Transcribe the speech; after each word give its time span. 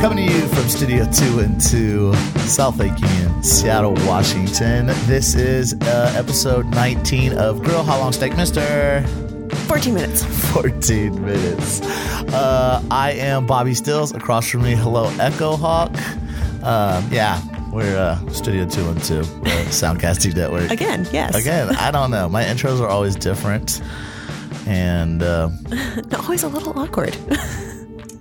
Coming 0.00 0.26
to 0.26 0.32
you 0.32 0.48
from 0.48 0.66
Studio 0.70 1.04
2 1.12 1.40
into 1.40 2.14
South 2.46 2.78
Lake 2.78 2.98
Union, 2.98 3.42
Seattle, 3.42 3.92
Washington. 4.06 4.86
This 5.06 5.34
is 5.34 5.74
uh, 5.74 6.14
episode 6.16 6.64
19 6.68 7.34
of 7.34 7.62
Grill 7.62 7.82
How 7.82 7.98
Long 7.98 8.10
Steak 8.12 8.34
Mister. 8.34 9.04
14 9.66 9.92
minutes. 9.92 10.24
14 10.52 11.22
minutes. 11.22 11.82
Uh, 12.32 12.82
I 12.90 13.12
am 13.12 13.46
Bobby 13.46 13.74
Stills. 13.74 14.12
Across 14.12 14.48
from 14.48 14.62
me, 14.62 14.74
hello, 14.74 15.12
Echo 15.20 15.54
Hawk. 15.56 15.92
Um, 16.64 17.06
yeah, 17.12 17.38
we're 17.70 17.96
uh, 17.98 18.26
Studio 18.30 18.66
2 18.66 18.88
and 18.88 19.04
2, 19.04 19.14
the 19.16 19.22
Soundcasting 19.68 20.34
Network. 20.34 20.70
Again, 20.70 21.06
yes. 21.12 21.34
Again, 21.34 21.76
I 21.76 21.90
don't 21.90 22.10
know. 22.10 22.26
My 22.28 22.44
intros 22.44 22.80
are 22.80 22.88
always 22.88 23.16
different. 23.16 23.82
And 24.66 25.22
uh, 25.22 25.50
Always 26.22 26.42
a 26.42 26.48
little 26.48 26.78
awkward. 26.78 27.16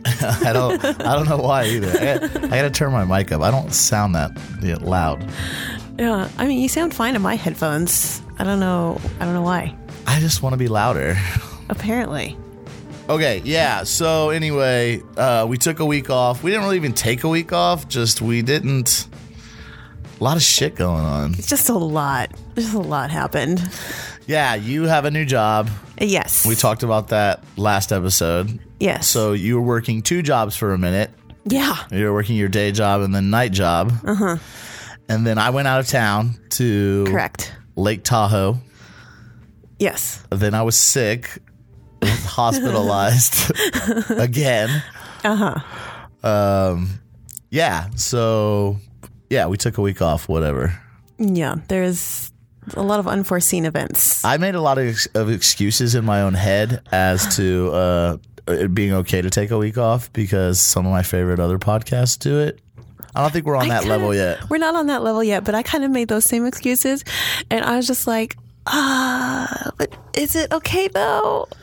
I 0.46 0.54
don't 0.54 0.84
I 0.84 1.16
don't 1.16 1.28
know 1.28 1.38
why 1.38 1.66
either. 1.66 1.90
I, 1.92 2.14
I 2.46 2.48
gotta 2.50 2.70
turn 2.70 2.92
my 2.92 3.06
mic 3.06 3.32
up. 3.32 3.42
I 3.42 3.52
don't 3.52 3.74
sound 3.74 4.16
that 4.16 4.32
loud. 4.82 5.24
yeah. 5.98 6.30
I 6.38 6.48
mean, 6.48 6.60
you 6.60 6.70
sound 6.70 6.94
fine 6.94 7.16
in 7.16 7.22
my 7.22 7.36
headphones. 7.36 8.22
I 8.38 8.44
don't 8.44 8.60
know. 8.60 9.00
I 9.20 9.26
don't 9.26 9.34
know 9.34 9.42
why. 9.42 9.76
I 10.08 10.20
just 10.20 10.42
want 10.42 10.54
to 10.54 10.58
be 10.58 10.68
louder. 10.68 11.18
Apparently. 11.70 12.38
Okay, 13.10 13.42
yeah. 13.44 13.84
So 13.84 14.30
anyway, 14.30 15.02
uh, 15.18 15.46
we 15.50 15.58
took 15.58 15.80
a 15.80 15.86
week 15.86 16.10
off. 16.10 16.44
We 16.44 16.52
didn't 16.52 16.64
really 16.66 16.78
even 16.78 16.94
take 16.94 17.24
a 17.24 17.30
week 17.30 17.52
off. 17.54 17.88
Just 17.88 18.22
we 18.22 18.42
didn't. 18.42 19.08
A 20.20 20.24
lot 20.24 20.36
of 20.38 20.44
shit 20.44 20.76
going 20.76 21.04
on. 21.06 21.34
It's 21.34 21.48
just 21.48 21.70
a 21.70 21.74
lot. 21.78 22.30
Just 22.56 22.74
a 22.74 22.80
lot 22.80 23.10
happened. 23.10 23.62
Yeah, 24.30 24.54
you 24.54 24.84
have 24.84 25.06
a 25.06 25.12
new 25.12 25.26
job. 25.26 25.72
Yes. 26.00 26.46
We 26.46 26.54
talked 26.54 26.84
about 26.84 27.08
that 27.08 27.44
last 27.58 27.92
episode. 27.92 28.60
Yes. 28.80 29.08
So 29.08 29.34
you 29.34 29.56
were 29.56 29.66
working 29.66 30.04
two 30.04 30.22
jobs 30.22 30.56
for 30.56 30.72
a 30.72 30.78
minute. 30.78 31.10
yeah. 31.46 31.76
You 31.90 32.06
were 32.06 32.14
working 32.14 32.36
your 32.36 32.48
day 32.48 32.72
job 32.72 33.02
and 33.02 33.14
then 33.14 33.32
night 33.32 33.52
job. 33.54 33.92
Uh 34.06 34.14
huh. 34.14 34.38
And 35.10 35.26
then 35.26 35.40
I 35.40 35.50
went 35.50 35.68
out 35.68 35.80
of 35.80 35.88
town 35.88 36.36
to 36.52 37.06
Correct. 37.08 37.52
Lake 37.76 38.04
Tahoe. 38.04 38.60
Yes. 39.80 40.24
Then 40.30 40.54
I 40.54 40.62
was 40.62 40.78
sick, 40.78 41.40
hospitalized 42.04 43.52
again. 44.12 44.84
Uh 45.24 45.60
huh. 46.24 46.28
Um, 46.72 47.00
yeah. 47.50 47.90
So, 47.96 48.78
yeah, 49.32 49.48
we 49.48 49.58
took 49.58 49.80
a 49.80 49.82
week 49.82 50.04
off. 50.04 50.30
Whatever. 50.30 50.80
Yeah. 51.18 51.56
There's 51.68 52.29
a 52.76 52.82
lot 52.84 53.00
of 53.00 53.08
unforeseen 53.08 53.66
events. 53.66 54.24
I 54.26 54.38
made 54.38 54.56
a 54.56 54.62
lot 54.62 54.78
of, 54.78 54.88
ex- 54.88 55.08
of 55.16 55.30
excuses 55.30 55.96
in 55.96 56.06
my 56.06 56.22
own 56.22 56.34
head 56.34 56.82
as 56.92 57.36
to 57.38 57.72
uh, 57.72 58.18
it 58.48 58.74
being 58.74 58.94
okay 58.94 59.22
to 59.22 59.30
take 59.30 59.52
a 59.52 59.58
week 59.58 59.78
off 59.78 60.12
because 60.14 60.60
some 60.60 60.86
of 60.86 60.92
my 60.92 61.04
favorite 61.04 61.40
other 61.40 61.60
podcasts 61.60 62.18
do 62.18 62.40
it. 62.40 62.60
I 63.16 63.22
don't 63.22 63.32
think 63.34 63.46
we're 63.46 63.56
on 63.56 63.66
I 63.66 63.70
that 63.70 63.80
kinda- 63.82 63.96
level 63.96 64.14
yet. 64.16 64.50
We're 64.50 64.58
not 64.60 64.76
on 64.76 64.88
that 64.88 65.02
level 65.04 65.24
yet, 65.24 65.44
but 65.44 65.56
I 65.56 65.64
kind 65.64 65.84
of 65.84 65.92
made 65.92 66.08
those 66.10 66.26
same 66.26 66.46
excuses. 66.46 67.04
And 67.50 67.66
I 67.66 67.76
was 67.78 67.88
just 67.88 68.06
like, 68.08 68.38
ah, 68.68 69.72
but 69.78 69.96
is 70.14 70.36
it 70.36 70.52
okay 70.54 70.88
though? 70.88 71.48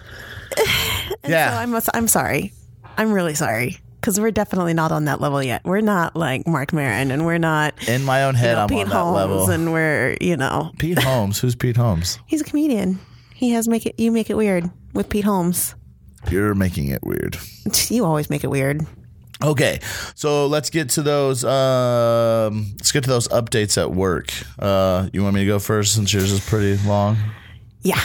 And 1.22 1.30
Yeah. 1.32 1.50
So 1.50 1.56
I'm, 1.58 1.82
I'm 1.94 2.08
sorry. 2.08 2.52
I'm 2.96 3.12
really 3.12 3.34
sorry. 3.34 3.78
Because 4.00 4.20
we're 4.20 4.30
definitely 4.30 4.74
not 4.74 4.92
on 4.92 5.06
that 5.06 5.20
level 5.20 5.42
yet. 5.42 5.62
We're 5.64 5.80
not 5.80 6.14
like 6.14 6.46
Marc 6.46 6.72
Maron 6.72 7.10
and 7.10 7.26
we're 7.26 7.38
not 7.38 7.88
In 7.88 8.04
my 8.04 8.24
own 8.24 8.34
head, 8.34 8.50
you 8.50 8.54
know, 8.56 8.62
I'm 8.62 8.68
Pete 8.68 8.78
on 8.84 8.88
that 8.88 8.94
Holmes 8.94 9.16
level. 9.16 9.50
and 9.50 9.72
we're, 9.72 10.16
you 10.20 10.36
know, 10.36 10.70
Pete 10.78 10.98
Holmes. 11.02 11.38
Who's 11.40 11.56
Pete 11.56 11.76
Holmes? 11.76 12.18
he's 12.26 12.40
a 12.40 12.44
comedian. 12.44 12.98
He 13.34 13.50
has 13.50 13.66
make 13.68 13.84
it, 13.86 13.98
you 13.98 14.12
make 14.12 14.30
it 14.30 14.36
weird 14.36 14.70
with 14.94 15.08
Pete 15.08 15.24
Holmes. 15.24 15.74
You're 16.30 16.54
making 16.54 16.88
it 16.88 17.02
weird. 17.02 17.36
You 17.88 18.04
always 18.04 18.30
make 18.30 18.44
it 18.44 18.48
weird. 18.48 18.86
Okay, 19.42 19.80
so 20.14 20.46
let's 20.46 20.70
get 20.70 20.88
to 20.90 21.02
those. 21.02 21.44
Um, 21.44 22.72
let's 22.78 22.90
get 22.92 23.04
to 23.04 23.10
those 23.10 23.28
updates 23.28 23.76
at 23.76 23.90
work. 23.92 24.32
Uh, 24.58 25.08
you 25.12 25.22
want 25.22 25.34
me 25.34 25.40
to 25.40 25.46
go 25.46 25.58
first 25.58 25.94
since 25.94 26.12
yours 26.12 26.32
is 26.32 26.40
pretty 26.48 26.82
long? 26.88 27.18
Yeah. 27.82 28.00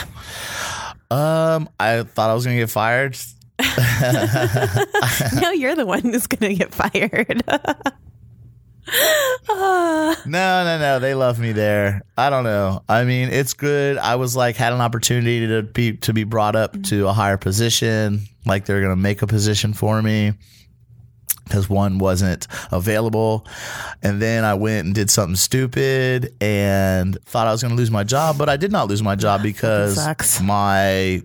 Um, 1.10 1.68
I 1.80 2.02
thought 2.02 2.30
I 2.30 2.34
was 2.34 2.44
gonna 2.44 2.58
get 2.58 2.70
fired. 2.70 3.16
now 5.40 5.50
you're 5.52 5.74
the 5.74 5.84
one 5.86 6.00
who's 6.02 6.26
going 6.26 6.52
to 6.52 6.58
get 6.58 6.74
fired. 6.74 7.42
Ah. 9.48 10.20
No, 10.26 10.64
no, 10.64 10.78
no. 10.78 10.98
They 10.98 11.14
love 11.14 11.38
me 11.38 11.52
there. 11.52 12.02
I 12.18 12.30
don't 12.30 12.44
know. 12.44 12.82
I 12.88 13.04
mean, 13.04 13.28
it's 13.28 13.54
good. 13.54 13.96
I 13.96 14.16
was 14.16 14.34
like 14.36 14.56
had 14.56 14.72
an 14.72 14.80
opportunity 14.80 15.46
to 15.46 15.62
be 15.62 15.96
to 15.98 16.12
be 16.12 16.24
brought 16.24 16.56
up 16.56 16.80
to 16.84 17.06
a 17.06 17.12
higher 17.12 17.36
position. 17.36 18.22
Like 18.44 18.64
they're 18.66 18.82
gonna 18.82 18.96
make 18.96 19.22
a 19.22 19.26
position 19.26 19.72
for 19.72 20.02
me 20.02 20.32
because 21.44 21.68
one 21.68 21.98
wasn't 21.98 22.48
available, 22.72 23.46
and 24.02 24.20
then 24.20 24.44
I 24.44 24.54
went 24.54 24.86
and 24.86 24.94
did 24.94 25.10
something 25.10 25.36
stupid 25.36 26.34
and 26.40 27.16
thought 27.24 27.46
I 27.46 27.52
was 27.52 27.62
gonna 27.62 27.74
lose 27.76 27.90
my 27.90 28.04
job, 28.04 28.36
but 28.36 28.48
I 28.48 28.56
did 28.56 28.72
not 28.72 28.88
lose 28.88 29.02
my 29.02 29.14
job 29.14 29.42
because 29.42 29.96
my 30.42 31.22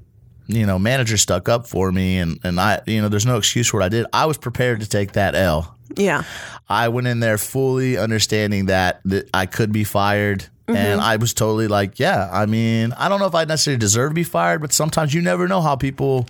you 0.48 0.66
know 0.66 0.80
manager 0.80 1.18
stuck 1.18 1.50
up 1.50 1.68
for 1.68 1.92
me, 1.92 2.18
and 2.18 2.40
and 2.44 2.60
I 2.60 2.82
you 2.86 3.02
know 3.02 3.10
there's 3.10 3.26
no 3.26 3.38
excuse 3.38 3.68
for 3.68 3.78
what 3.78 3.86
I 3.86 3.90
did. 3.90 4.06
I 4.14 4.26
was 4.26 4.38
prepared 4.38 4.82
to 4.82 4.90
take 4.90 5.14
that 5.14 5.36
L. 5.36 5.76
yeah. 5.96 6.24
I 6.70 6.90
went 6.90 7.08
in 7.08 7.22
there 7.22 7.38
fully 7.38 7.98
understanding 7.98 8.66
that, 8.66 9.00
that 9.06 9.30
I 9.34 9.46
could 9.46 9.72
be 9.72 9.84
fired. 9.86 10.46
Mm-hmm. 10.68 10.76
And 10.76 11.00
I 11.00 11.16
was 11.16 11.34
totally 11.34 11.70
like, 11.70 11.98
yeah, 11.98 12.30
I 12.30 12.46
mean, 12.46 12.92
I 12.92 13.08
don't 13.08 13.22
know 13.22 13.26
if 13.28 13.36
I 13.36 13.46
necessarily 13.46 13.80
deserve 13.80 14.12
to 14.12 14.16
be 14.16 14.26
fired, 14.26 14.60
but 14.60 14.74
sometimes 14.74 15.14
you 15.14 15.22
never 15.22 15.48
know 15.48 15.62
how 15.62 15.78
people 15.78 16.28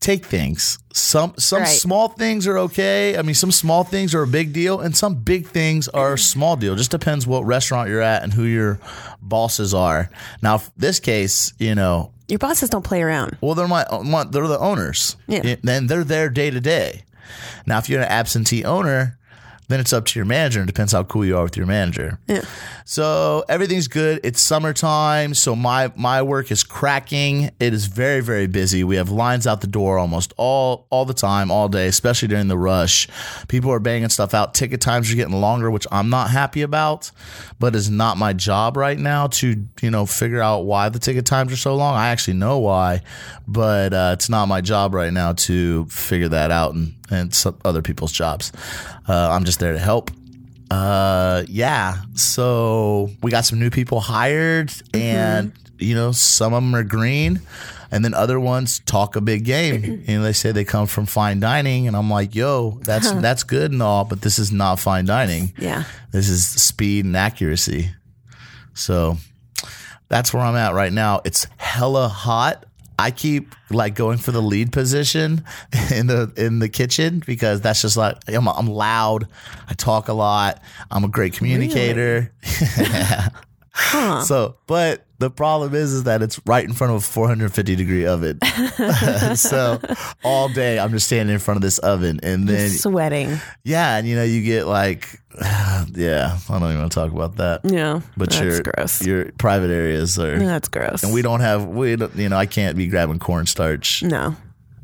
take 0.00 0.24
things. 0.24 0.78
Some 0.92 1.34
some 1.38 1.60
Right. 1.60 1.68
small 1.68 2.08
things 2.08 2.46
are 2.46 2.58
okay. 2.58 3.16
I 3.18 3.22
mean, 3.22 3.34
some 3.34 3.52
small 3.52 3.84
things 3.84 4.14
are 4.14 4.22
a 4.22 4.26
big 4.26 4.52
deal, 4.52 4.80
and 4.80 4.96
some 4.96 5.14
big 5.16 5.46
things 5.46 5.88
are 5.88 6.14
a 6.14 6.18
small 6.18 6.56
deal. 6.56 6.74
Just 6.74 6.90
depends 6.90 7.26
what 7.26 7.44
restaurant 7.44 7.88
you're 7.90 8.00
at 8.00 8.22
and 8.22 8.32
who 8.32 8.44
your 8.44 8.78
bosses 9.20 9.74
are. 9.74 10.10
Now, 10.42 10.62
this 10.76 10.98
case, 11.00 11.52
you 11.58 11.74
know, 11.74 12.12
Your 12.28 12.38
bosses 12.38 12.70
don't 12.70 12.84
play 12.84 13.02
around. 13.02 13.36
well, 13.40 13.54
they're 13.54 13.68
my, 13.68 13.84
my 14.02 14.24
they're 14.24 14.48
the 14.48 14.58
owners. 14.58 15.16
Yeah. 15.28 15.56
Then 15.62 15.86
they're 15.86 16.04
there 16.04 16.28
day 16.30 16.50
to 16.50 16.60
day. 16.60 17.02
Now, 17.66 17.78
if 17.78 17.88
you're 17.88 18.00
an 18.02 18.08
absentee 18.08 18.64
owner, 18.64 19.18
then 19.70 19.80
it's 19.80 19.92
up 19.92 20.04
to 20.06 20.18
your 20.18 20.26
manager. 20.26 20.60
and 20.60 20.66
depends 20.66 20.92
how 20.92 21.04
cool 21.04 21.24
you 21.24 21.36
are 21.36 21.44
with 21.44 21.56
your 21.56 21.66
manager. 21.66 22.18
Yeah. 22.26 22.42
So 22.84 23.44
everything's 23.48 23.86
good. 23.86 24.20
It's 24.24 24.40
summertime, 24.40 25.34
so 25.34 25.54
my 25.54 25.92
my 25.94 26.22
work 26.22 26.50
is 26.50 26.64
cracking. 26.64 27.50
It 27.60 27.72
is 27.72 27.86
very 27.86 28.20
very 28.20 28.46
busy. 28.48 28.82
We 28.82 28.96
have 28.96 29.10
lines 29.10 29.46
out 29.46 29.60
the 29.60 29.66
door 29.66 29.98
almost 29.98 30.32
all 30.36 30.86
all 30.90 31.04
the 31.04 31.14
time, 31.14 31.50
all 31.50 31.68
day, 31.68 31.86
especially 31.86 32.28
during 32.28 32.48
the 32.48 32.58
rush. 32.58 33.06
People 33.48 33.70
are 33.70 33.78
banging 33.78 34.08
stuff 34.08 34.34
out. 34.34 34.54
Ticket 34.54 34.80
times 34.80 35.12
are 35.12 35.16
getting 35.16 35.40
longer, 35.40 35.70
which 35.70 35.86
I'm 35.92 36.10
not 36.10 36.30
happy 36.30 36.62
about, 36.62 37.10
but 37.58 37.76
it's 37.76 37.88
not 37.88 38.16
my 38.16 38.32
job 38.32 38.76
right 38.76 38.98
now 38.98 39.28
to 39.28 39.64
you 39.80 39.90
know 39.90 40.04
figure 40.04 40.42
out 40.42 40.64
why 40.64 40.88
the 40.88 40.98
ticket 40.98 41.26
times 41.26 41.52
are 41.52 41.56
so 41.56 41.76
long. 41.76 41.94
I 41.94 42.08
actually 42.08 42.34
know 42.34 42.58
why, 42.58 43.02
but 43.46 43.94
uh, 43.94 44.10
it's 44.14 44.28
not 44.28 44.46
my 44.46 44.60
job 44.60 44.94
right 44.94 45.12
now 45.12 45.32
to 45.32 45.84
figure 45.86 46.28
that 46.28 46.50
out, 46.50 46.74
and 46.74 46.94
and 47.10 47.34
some 47.34 47.58
other 47.64 47.82
people's 47.82 48.12
jobs. 48.12 48.52
Uh, 49.08 49.30
I'm 49.30 49.44
just 49.44 49.60
there 49.60 49.72
to 49.72 49.78
help. 49.78 50.10
Uh, 50.70 51.44
yeah. 51.48 52.02
So 52.14 53.10
we 53.22 53.30
got 53.30 53.44
some 53.44 53.58
new 53.58 53.70
people 53.70 54.00
hired, 54.00 54.72
and 54.94 55.52
you 55.78 55.94
know, 55.94 56.12
some 56.12 56.54
of 56.54 56.62
them 56.62 56.74
are 56.74 56.84
green, 56.84 57.40
and 57.90 58.04
then 58.04 58.14
other 58.14 58.38
ones 58.38 58.78
talk 58.80 59.16
a 59.16 59.20
big 59.20 59.44
game. 59.44 60.04
and 60.06 60.24
they 60.24 60.32
say 60.32 60.52
they 60.52 60.64
come 60.64 60.86
from 60.86 61.06
fine 61.06 61.40
dining, 61.40 61.88
and 61.88 61.96
I'm 61.96 62.08
like, 62.10 62.34
yo, 62.34 62.78
that's 62.82 63.10
that's 63.12 63.42
good 63.42 63.72
and 63.72 63.82
all, 63.82 64.04
but 64.04 64.20
this 64.22 64.38
is 64.38 64.52
not 64.52 64.78
fine 64.78 65.06
dining. 65.06 65.52
Yeah. 65.58 65.84
This 66.12 66.28
is 66.28 66.46
speed 66.46 67.04
and 67.04 67.16
accuracy. 67.16 67.90
So 68.74 69.16
that's 70.08 70.32
where 70.32 70.42
I'm 70.42 70.56
at 70.56 70.74
right 70.74 70.92
now. 70.92 71.20
It's 71.24 71.46
hella 71.56 72.08
hot. 72.08 72.64
I 73.00 73.10
keep 73.10 73.54
like 73.70 73.94
going 73.94 74.18
for 74.18 74.30
the 74.30 74.42
lead 74.42 74.72
position 74.72 75.44
in 75.90 76.06
the 76.06 76.32
in 76.36 76.58
the 76.58 76.68
kitchen 76.68 77.22
because 77.24 77.60
that's 77.60 77.80
just 77.80 77.96
like 77.96 78.16
I'm, 78.28 78.46
I'm 78.46 78.66
loud. 78.66 79.26
I 79.68 79.74
talk 79.74 80.08
a 80.08 80.12
lot. 80.12 80.62
I'm 80.90 81.04
a 81.04 81.08
great 81.08 81.32
communicator. 81.32 82.32
So, 84.24 84.56
but 84.66 85.06
the 85.20 85.30
problem 85.30 85.74
is, 85.74 85.92
is 85.92 86.04
that 86.04 86.22
it's 86.22 86.40
right 86.46 86.64
in 86.64 86.72
front 86.72 86.92
of 86.92 86.96
a 86.96 87.00
450 87.00 87.76
degree 87.76 88.06
oven. 88.06 88.40
so 89.36 89.78
all 90.24 90.48
day 90.48 90.78
I'm 90.78 90.90
just 90.90 91.06
standing 91.06 91.32
in 91.34 91.38
front 91.40 91.56
of 91.56 91.62
this 91.62 91.78
oven, 91.78 92.20
and 92.22 92.48
then 92.48 92.70
Sweating. 92.70 93.38
yeah, 93.62 93.96
and 93.96 94.08
you 94.08 94.16
know 94.16 94.24
you 94.24 94.42
get 94.42 94.66
like, 94.66 95.20
yeah, 95.92 96.38
I 96.48 96.58
don't 96.58 96.68
even 96.70 96.78
want 96.80 96.90
to 96.92 96.94
talk 96.94 97.12
about 97.12 97.36
that. 97.36 97.60
Yeah. 97.64 98.00
But 98.16 98.30
that's 98.30 98.40
your 98.40 98.62
gross. 98.62 99.06
your 99.06 99.30
private 99.32 99.70
areas 99.70 100.18
are, 100.18 100.38
That's 100.38 100.68
gross. 100.68 101.02
and 101.04 101.12
we 101.12 101.22
don't 101.22 101.40
have 101.40 101.66
we 101.66 101.96
don't, 101.96 102.14
you 102.16 102.28
know 102.28 102.36
I 102.36 102.46
can't 102.46 102.76
be 102.76 102.86
grabbing 102.88 103.18
cornstarch. 103.18 104.02
no. 104.02 104.34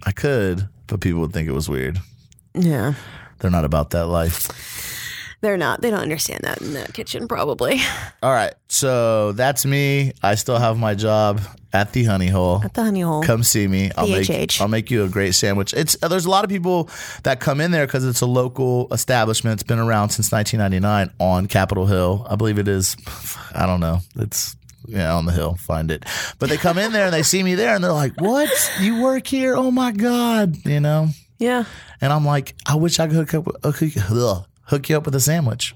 I 0.05 0.13
could, 0.13 0.69
but 0.87 1.01
people 1.01 1.23
would 1.23 1.33
think 1.33 1.49
it 1.49 1.53
was 1.53 1.69
weird. 1.69 1.99
Yeah. 2.55 2.95
They're 3.41 3.51
not 3.51 3.65
about 3.65 3.91
that 3.91 4.07
life. 4.07 4.49
They're 5.41 5.57
not. 5.57 5.83
They 5.83 5.91
don't 5.91 6.01
understand 6.01 6.41
that 6.45 6.61
in 6.61 6.73
the 6.73 6.91
kitchen, 6.93 7.29
probably. 7.29 7.81
All 8.23 8.33
right, 8.33 8.55
so 8.69 9.33
that's 9.33 9.67
me. 9.67 10.13
I 10.23 10.35
still 10.35 10.59
have 10.59 10.79
my 10.79 10.95
job 10.95 11.41
at 11.73 11.93
the 11.93 12.05
Honey 12.05 12.29
Hole. 12.29 12.63
At 12.65 12.73
the 12.75 12.83
honey 12.83 13.03
hole. 13.03 13.23
Come 13.23 13.43
see 13.43 13.69
me. 13.69 13.91
I'll 13.97 14.09
make 14.09 14.61
I'll 14.61 14.69
make 14.69 14.91
you 14.91 15.05
a 15.05 15.09
great 15.09 15.35
sandwich. 15.35 15.75
It's 15.75 15.95
there's 15.97 16.25
a 16.25 16.31
lot 16.31 16.45
of 16.45 16.51
people 16.51 16.89
that 17.25 17.39
come 17.39 17.61
in 17.61 17.71
there 17.71 17.87
because 17.87 18.05
it's 18.05 18.23
a 18.23 18.27
local 18.27 18.89
establishment. 18.93 19.61
It's 19.61 19.69
been 19.69 19.79
around 19.79 20.11
since 20.11 20.33
1999 20.33 21.15
on 21.21 21.47
Capitol 21.49 21.87
Hill. 21.87 22.27
I 22.31 22.37
believe 22.37 22.59
it 22.59 22.67
is. 22.69 22.97
I 23.55 23.67
don't 23.67 23.81
know. 23.81 23.99
It's 24.17 24.57
yeah 24.87 25.15
on 25.15 25.27
the 25.27 25.33
hill. 25.33 25.57
Find 25.57 25.91
it. 25.91 26.05
But 26.39 26.49
they 26.49 26.57
come 26.57 26.79
in 26.79 26.93
there 26.93 27.05
and 27.05 27.13
they 27.13 27.23
see 27.23 27.43
me 27.43 27.55
there 27.57 27.75
and 27.75 27.85
they're 27.85 27.93
like, 27.93 28.19
"What? 28.21 28.51
You 28.81 29.03
work 29.03 29.27
here? 29.27 29.55
Oh 29.55 29.71
my 29.71 29.93
god!" 29.93 30.65
You 30.65 30.81
know. 30.81 31.09
Yeah. 31.39 31.65
And 32.01 32.13
I'm 32.13 32.25
like, 32.25 32.55
I 32.67 32.77
wish 32.77 32.99
I 32.99 33.07
could 33.07 33.17
hook 33.17 33.35
up, 33.35 33.49
uh, 33.63 33.71
hook, 33.71 33.93
ugh, 34.11 34.47
hook 34.67 34.89
you 34.89 34.97
up 34.97 35.05
with 35.05 35.15
a 35.15 35.21
sandwich. 35.21 35.75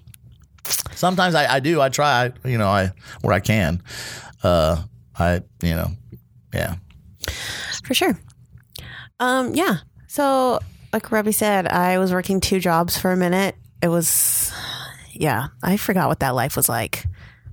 Sometimes 0.94 1.34
I, 1.34 1.54
I 1.54 1.60
do. 1.60 1.80
I 1.80 1.88
try. 1.88 2.32
You 2.44 2.58
know, 2.58 2.68
I 2.68 2.92
where 3.22 3.32
I 3.32 3.40
can. 3.40 3.82
Uh, 4.42 4.82
I 5.18 5.42
you 5.62 5.74
know, 5.74 5.88
yeah. 6.52 6.76
For 7.84 7.94
sure. 7.94 8.18
Um, 9.18 9.54
yeah. 9.54 9.78
So, 10.06 10.58
like 10.92 11.10
Robbie 11.12 11.32
said, 11.32 11.66
I 11.68 11.98
was 11.98 12.12
working 12.12 12.40
two 12.40 12.58
jobs 12.60 12.96
for 12.98 13.12
a 13.12 13.16
minute. 13.16 13.54
It 13.82 13.88
was, 13.88 14.52
yeah, 15.12 15.48
I 15.62 15.76
forgot 15.76 16.08
what 16.08 16.20
that 16.20 16.34
life 16.34 16.56
was 16.56 16.68
like. 16.68 17.04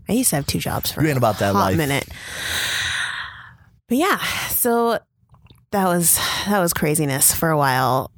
I 0.10 0.13
used 0.13 0.30
to 0.31 0.38
have 0.38 0.48
two 0.48 0.60
jobs 0.60 0.92
for 0.92 1.01
You 1.01 1.10
ain't 1.10 1.18
about 1.18 1.40
that 1.40 1.54
hot 1.54 1.60
life. 1.60 1.78
minute. 1.78 2.07
But 3.90 3.98
yeah, 3.98 4.18
so 4.50 5.00
that 5.72 5.86
was 5.86 6.18
that 6.48 6.60
was 6.60 6.74
craziness 6.74 7.33
for 7.33 7.50
a 7.50 7.57
while. 7.57 8.12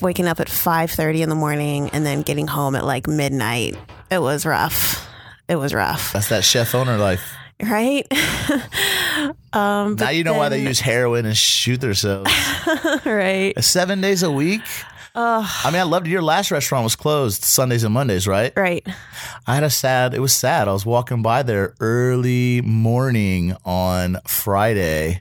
Waking 0.00 0.26
up 0.28 0.40
at 0.40 0.48
five 0.48 0.90
thirty 0.90 1.22
in 1.22 1.28
the 1.28 1.34
morning 1.34 1.90
and 1.90 2.04
then 2.04 2.22
getting 2.22 2.46
home 2.46 2.74
at 2.74 2.84
like 2.84 3.06
midnight. 3.06 3.76
It 4.10 4.20
was 4.20 4.44
rough. 4.46 5.06
It 5.48 5.56
was 5.56 5.74
rough, 5.74 6.12
That's 6.12 6.28
that 6.28 6.44
chef 6.44 6.74
owner 6.76 6.96
life. 6.96 7.22
right? 7.62 8.06
um, 9.52 9.96
Now 9.96 10.10
you 10.10 10.22
know 10.24 10.34
why 10.34 10.48
they 10.48 10.62
use 10.62 10.78
heroin 10.80 11.26
and 11.26 11.36
shoot 11.36 11.80
themselves. 11.80 12.30
right. 13.04 13.52
Seven 13.62 14.00
days 14.00 14.22
a 14.22 14.30
week. 14.30 14.62
I 15.14 15.70
mean, 15.72 15.80
I 15.80 15.82
loved 15.82 16.06
it. 16.06 16.10
Your 16.10 16.22
last 16.22 16.50
restaurant 16.52 16.84
was 16.84 16.94
closed 16.94 17.42
Sundays 17.42 17.82
and 17.82 17.92
Mondays, 17.92 18.28
right? 18.28 18.52
Right. 18.56 18.86
I 19.46 19.54
had 19.54 19.64
a 19.64 19.70
sad. 19.70 20.14
It 20.14 20.20
was 20.20 20.32
sad. 20.32 20.68
I 20.68 20.72
was 20.72 20.86
walking 20.86 21.20
by 21.20 21.42
there 21.42 21.74
early 21.80 22.60
morning 22.62 23.56
on 23.64 24.18
Friday, 24.26 25.20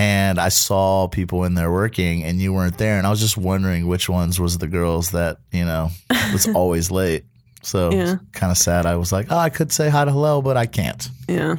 and 0.00 0.38
I 0.40 0.48
saw 0.48 1.08
people 1.08 1.44
in 1.44 1.52
there 1.54 1.70
working, 1.70 2.24
and 2.24 2.40
you 2.40 2.54
weren't 2.54 2.78
there, 2.78 2.96
and 2.96 3.06
I 3.06 3.10
was 3.10 3.20
just 3.20 3.36
wondering 3.36 3.86
which 3.86 4.08
ones 4.08 4.40
was 4.40 4.56
the 4.56 4.66
girls 4.66 5.10
that 5.10 5.36
you 5.52 5.64
know 5.66 5.90
was 6.32 6.48
always 6.54 6.90
late. 6.90 7.24
So 7.62 7.90
Yeah. 7.92 8.16
kind 8.32 8.50
of 8.50 8.56
sad. 8.56 8.86
I 8.86 8.96
was 8.96 9.12
like, 9.12 9.26
oh, 9.30 9.36
I 9.36 9.50
could 9.50 9.70
say 9.72 9.90
hi 9.90 10.06
to 10.06 10.10
hello, 10.10 10.40
but 10.40 10.56
I 10.56 10.64
can't. 10.66 11.06
Yeah. 11.28 11.56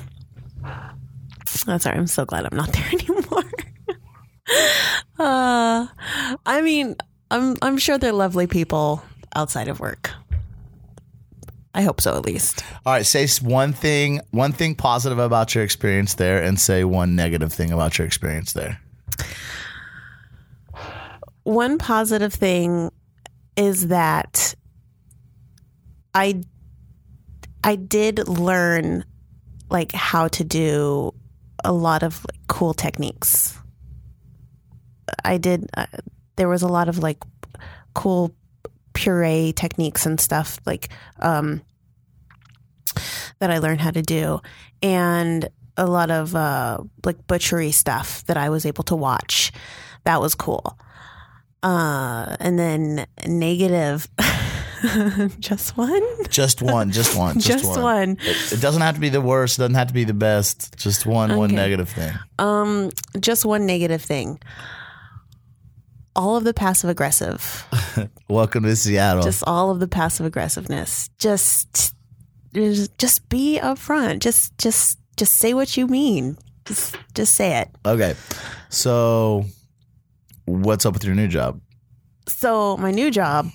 That's 1.65 1.85
all 1.85 1.91
right. 1.91 1.99
I'm 1.99 2.07
so 2.07 2.25
glad 2.25 2.45
I'm 2.49 2.57
not 2.57 2.73
there 2.73 2.89
anymore. 2.93 3.43
uh, 5.19 5.85
I 6.45 6.61
mean, 6.63 6.95
I'm 7.29 7.55
I'm 7.61 7.77
sure 7.77 7.97
they're 7.99 8.11
lovely 8.13 8.47
people 8.47 9.03
outside 9.35 9.67
of 9.67 9.79
work. 9.79 10.09
I 11.73 11.83
hope 11.83 12.01
so, 12.01 12.18
at 12.18 12.25
least. 12.25 12.63
All 12.85 12.94
right, 12.94 13.06
say 13.06 13.27
one 13.41 13.71
thing, 13.71 14.19
one 14.31 14.51
thing 14.51 14.75
positive 14.75 15.19
about 15.19 15.56
your 15.56 15.63
experience 15.63 16.15
there, 16.15 16.41
and 16.44 16.59
say 16.59 16.83
one 16.83 17.15
negative 17.15 17.53
thing 17.53 17.71
about 17.71 17.97
your 17.97 18.06
experience 18.06 18.53
there. 18.53 18.81
One 21.44 21.77
positive 21.77 22.33
thing 22.33 22.91
is 23.56 23.88
that 23.88 24.53
I 26.13 26.44
I 27.63 27.75
did 27.75 28.27
learn 28.27 29.06
like 29.69 29.91
how 29.94 30.27
to 30.29 30.44
do 30.44 31.13
a 31.63 31.71
lot 31.71 32.03
of 32.03 32.24
like, 32.25 32.39
cool 32.47 32.74
techniques. 32.74 33.57
I 35.24 35.38
did 35.38 35.69
uh, 35.75 35.85
there 36.35 36.50
was 36.50 36.62
a 36.62 36.67
lot 36.67 36.89
of 36.89 37.00
like 37.00 37.24
cool 37.94 38.35
puree 39.01 39.51
techniques 39.56 40.06
and 40.06 40.19
stuff 40.19 40.59
like 40.65 40.89
um 41.19 41.62
that 43.39 43.50
I 43.50 43.57
learned 43.57 43.81
how 43.81 43.89
to 43.92 44.01
do 44.01 44.39
and 44.83 45.50
a 45.75 45.88
lot 45.88 46.12
of 46.12 46.36
uh 46.36 46.77
like 47.03 47.25
butchery 47.25 47.71
stuff 47.71 48.24
that 48.25 48.38
I 48.38 48.50
was 48.50 48.65
able 48.65 48.83
to 48.86 48.95
watch. 48.95 49.51
That 50.03 50.21
was 50.21 50.36
cool. 50.36 50.77
Uh 51.63 52.36
and 52.39 52.59
then 52.59 53.06
negative 53.25 54.07
just 55.39 55.77
one? 55.77 56.01
Just 56.30 56.62
one, 56.62 56.92
just 56.92 57.15
one, 57.15 57.36
just, 57.36 57.48
Just 57.48 57.65
one. 57.65 57.81
one. 57.81 58.09
It, 58.21 58.53
it 58.53 58.62
doesn't 58.62 58.81
have 58.81 58.95
to 58.95 59.01
be 59.01 59.09
the 59.09 59.21
worst. 59.21 59.57
It 59.57 59.62
doesn't 59.63 59.75
have 59.75 59.88
to 59.89 59.94
be 59.94 60.03
the 60.06 60.13
best. 60.13 60.75
Just 60.77 61.06
one, 61.06 61.38
one 61.38 61.53
negative 61.53 61.89
thing. 61.89 62.13
Um, 62.39 62.89
just 63.19 63.45
one 63.45 63.65
negative 63.65 64.01
thing. 64.01 64.39
All 66.15 66.35
of 66.35 66.43
the 66.43 66.53
passive 66.53 66.89
aggressive, 66.89 67.65
Welcome 68.27 68.63
to 68.63 68.75
Seattle. 68.75 69.23
just 69.23 69.43
all 69.47 69.71
of 69.71 69.79
the 69.79 69.87
passive 69.87 70.25
aggressiveness. 70.25 71.09
Just, 71.17 71.95
just, 72.53 73.29
be 73.29 73.59
upfront. 73.61 74.19
Just, 74.19 74.57
just, 74.57 74.99
just 75.15 75.35
say 75.35 75.53
what 75.53 75.77
you 75.77 75.87
mean. 75.87 76.37
Just, 76.65 76.97
just 77.13 77.35
say 77.35 77.59
it. 77.59 77.69
okay, 77.85 78.15
so 78.69 79.45
what's 80.45 80.85
up 80.85 80.93
with 80.93 81.03
your 81.05 81.15
new 81.15 81.27
job? 81.27 81.61
So 82.27 82.77
my 82.77 82.91
new 82.91 83.09
job, 83.09 83.49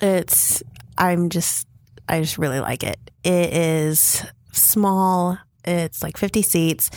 it's 0.00 0.62
I'm 0.98 1.28
just 1.28 1.66
I 2.08 2.20
just 2.20 2.38
really 2.38 2.60
like 2.60 2.82
it. 2.82 2.98
It 3.24 3.52
is 3.52 4.24
small. 4.52 5.38
It's 5.64 6.02
like 6.02 6.16
50 6.16 6.42
seats. 6.42 6.90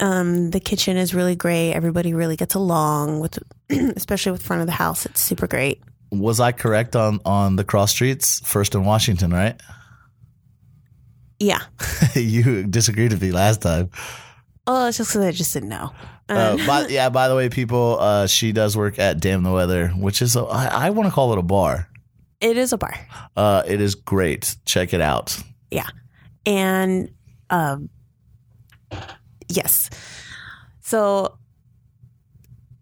Um, 0.00 0.50
the 0.50 0.60
kitchen 0.60 0.96
is 0.96 1.14
really 1.14 1.36
great. 1.36 1.72
Everybody 1.72 2.14
really 2.14 2.36
gets 2.36 2.54
along 2.54 3.20
with, 3.20 3.38
especially 3.70 4.32
with 4.32 4.42
front 4.42 4.60
of 4.60 4.66
the 4.66 4.72
house. 4.72 5.06
It's 5.06 5.20
super 5.20 5.46
great. 5.46 5.82
Was 6.10 6.38
I 6.38 6.52
correct 6.52 6.94
on 6.94 7.20
on 7.24 7.56
the 7.56 7.64
cross 7.64 7.90
streets, 7.90 8.40
First 8.44 8.74
in 8.74 8.84
Washington, 8.84 9.32
right? 9.32 9.60
Yeah. 11.38 11.60
you 12.14 12.64
disagreed 12.66 13.12
with 13.12 13.22
me 13.22 13.32
last 13.32 13.62
time. 13.62 13.90
Oh, 14.66 14.88
it's 14.88 14.98
just 14.98 15.10
because 15.10 15.24
I 15.26 15.32
just 15.32 15.52
didn't 15.52 15.68
know. 15.68 15.92
Uh, 16.28 16.56
but 16.66 16.90
yeah, 16.90 17.08
by 17.08 17.28
the 17.28 17.36
way, 17.36 17.48
people, 17.48 17.98
uh, 18.00 18.26
she 18.26 18.52
does 18.52 18.76
work 18.76 18.98
at 18.98 19.20
Damn 19.20 19.42
the 19.42 19.52
Weather, 19.52 19.88
which 19.88 20.22
is 20.22 20.34
a, 20.36 20.42
I, 20.42 20.86
I 20.86 20.90
want 20.90 21.08
to 21.08 21.14
call 21.14 21.32
it 21.32 21.38
a 21.38 21.42
bar. 21.42 21.88
It 22.40 22.56
is 22.56 22.72
a 22.72 22.78
bar. 22.78 22.94
Uh, 23.36 23.62
it 23.66 23.80
is 23.80 23.94
great. 23.94 24.56
Check 24.64 24.92
it 24.92 25.00
out. 25.00 25.38
Yeah. 25.70 25.86
And 26.44 27.10
um 27.50 27.90
yes. 29.48 29.90
So 30.82 31.36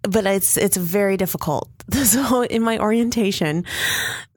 but 0.02 0.26
it's 0.26 0.56
it's 0.56 0.76
very 0.76 1.16
difficult. 1.16 1.68
So 2.04 2.42
in 2.42 2.62
my 2.62 2.78
orientation, 2.78 3.64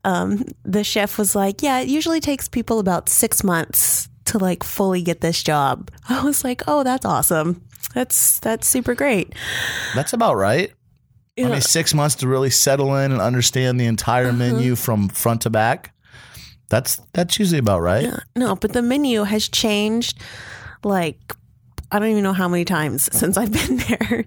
um 0.03 0.43
the 0.65 0.83
chef 0.83 1.17
was 1.17 1.35
like, 1.35 1.61
"Yeah, 1.63 1.79
it 1.79 1.87
usually 1.87 2.19
takes 2.19 2.47
people 2.49 2.79
about 2.79 3.09
6 3.09 3.43
months 3.43 4.09
to 4.25 4.37
like 4.37 4.63
fully 4.63 5.01
get 5.01 5.21
this 5.21 5.43
job." 5.43 5.89
I 6.09 6.23
was 6.23 6.43
like, 6.43 6.63
"Oh, 6.67 6.83
that's 6.83 7.05
awesome. 7.05 7.61
That's 7.93 8.39
that's 8.39 8.67
super 8.67 8.95
great." 8.95 9.33
That's 9.95 10.13
about 10.13 10.35
right. 10.35 10.71
I 11.39 11.43
mean, 11.49 11.61
six 11.61 11.93
months 11.93 12.15
to 12.15 12.27
really 12.27 12.49
settle 12.49 12.95
in 12.95 13.11
and 13.11 13.21
understand 13.21 13.79
the 13.79 13.85
entire 13.85 14.29
Uh-huh. 14.29 14.37
menu 14.37 14.75
from 14.75 15.07
front 15.09 15.41
to 15.41 15.49
back. 15.49 15.93
That's 16.69 16.99
that's 17.13 17.39
usually 17.39 17.59
about 17.59 17.81
right. 17.81 18.09
No, 18.35 18.55
but 18.55 18.73
the 18.73 18.81
menu 18.81 19.23
has 19.23 19.47
changed 19.49 20.19
like 20.83 21.19
I 21.91 21.99
don't 21.99 22.09
even 22.09 22.23
know 22.23 22.33
how 22.33 22.47
many 22.47 22.65
times 22.65 23.09
since 23.17 23.37
I've 23.37 23.51
been 23.51 23.77
there. 23.87 24.25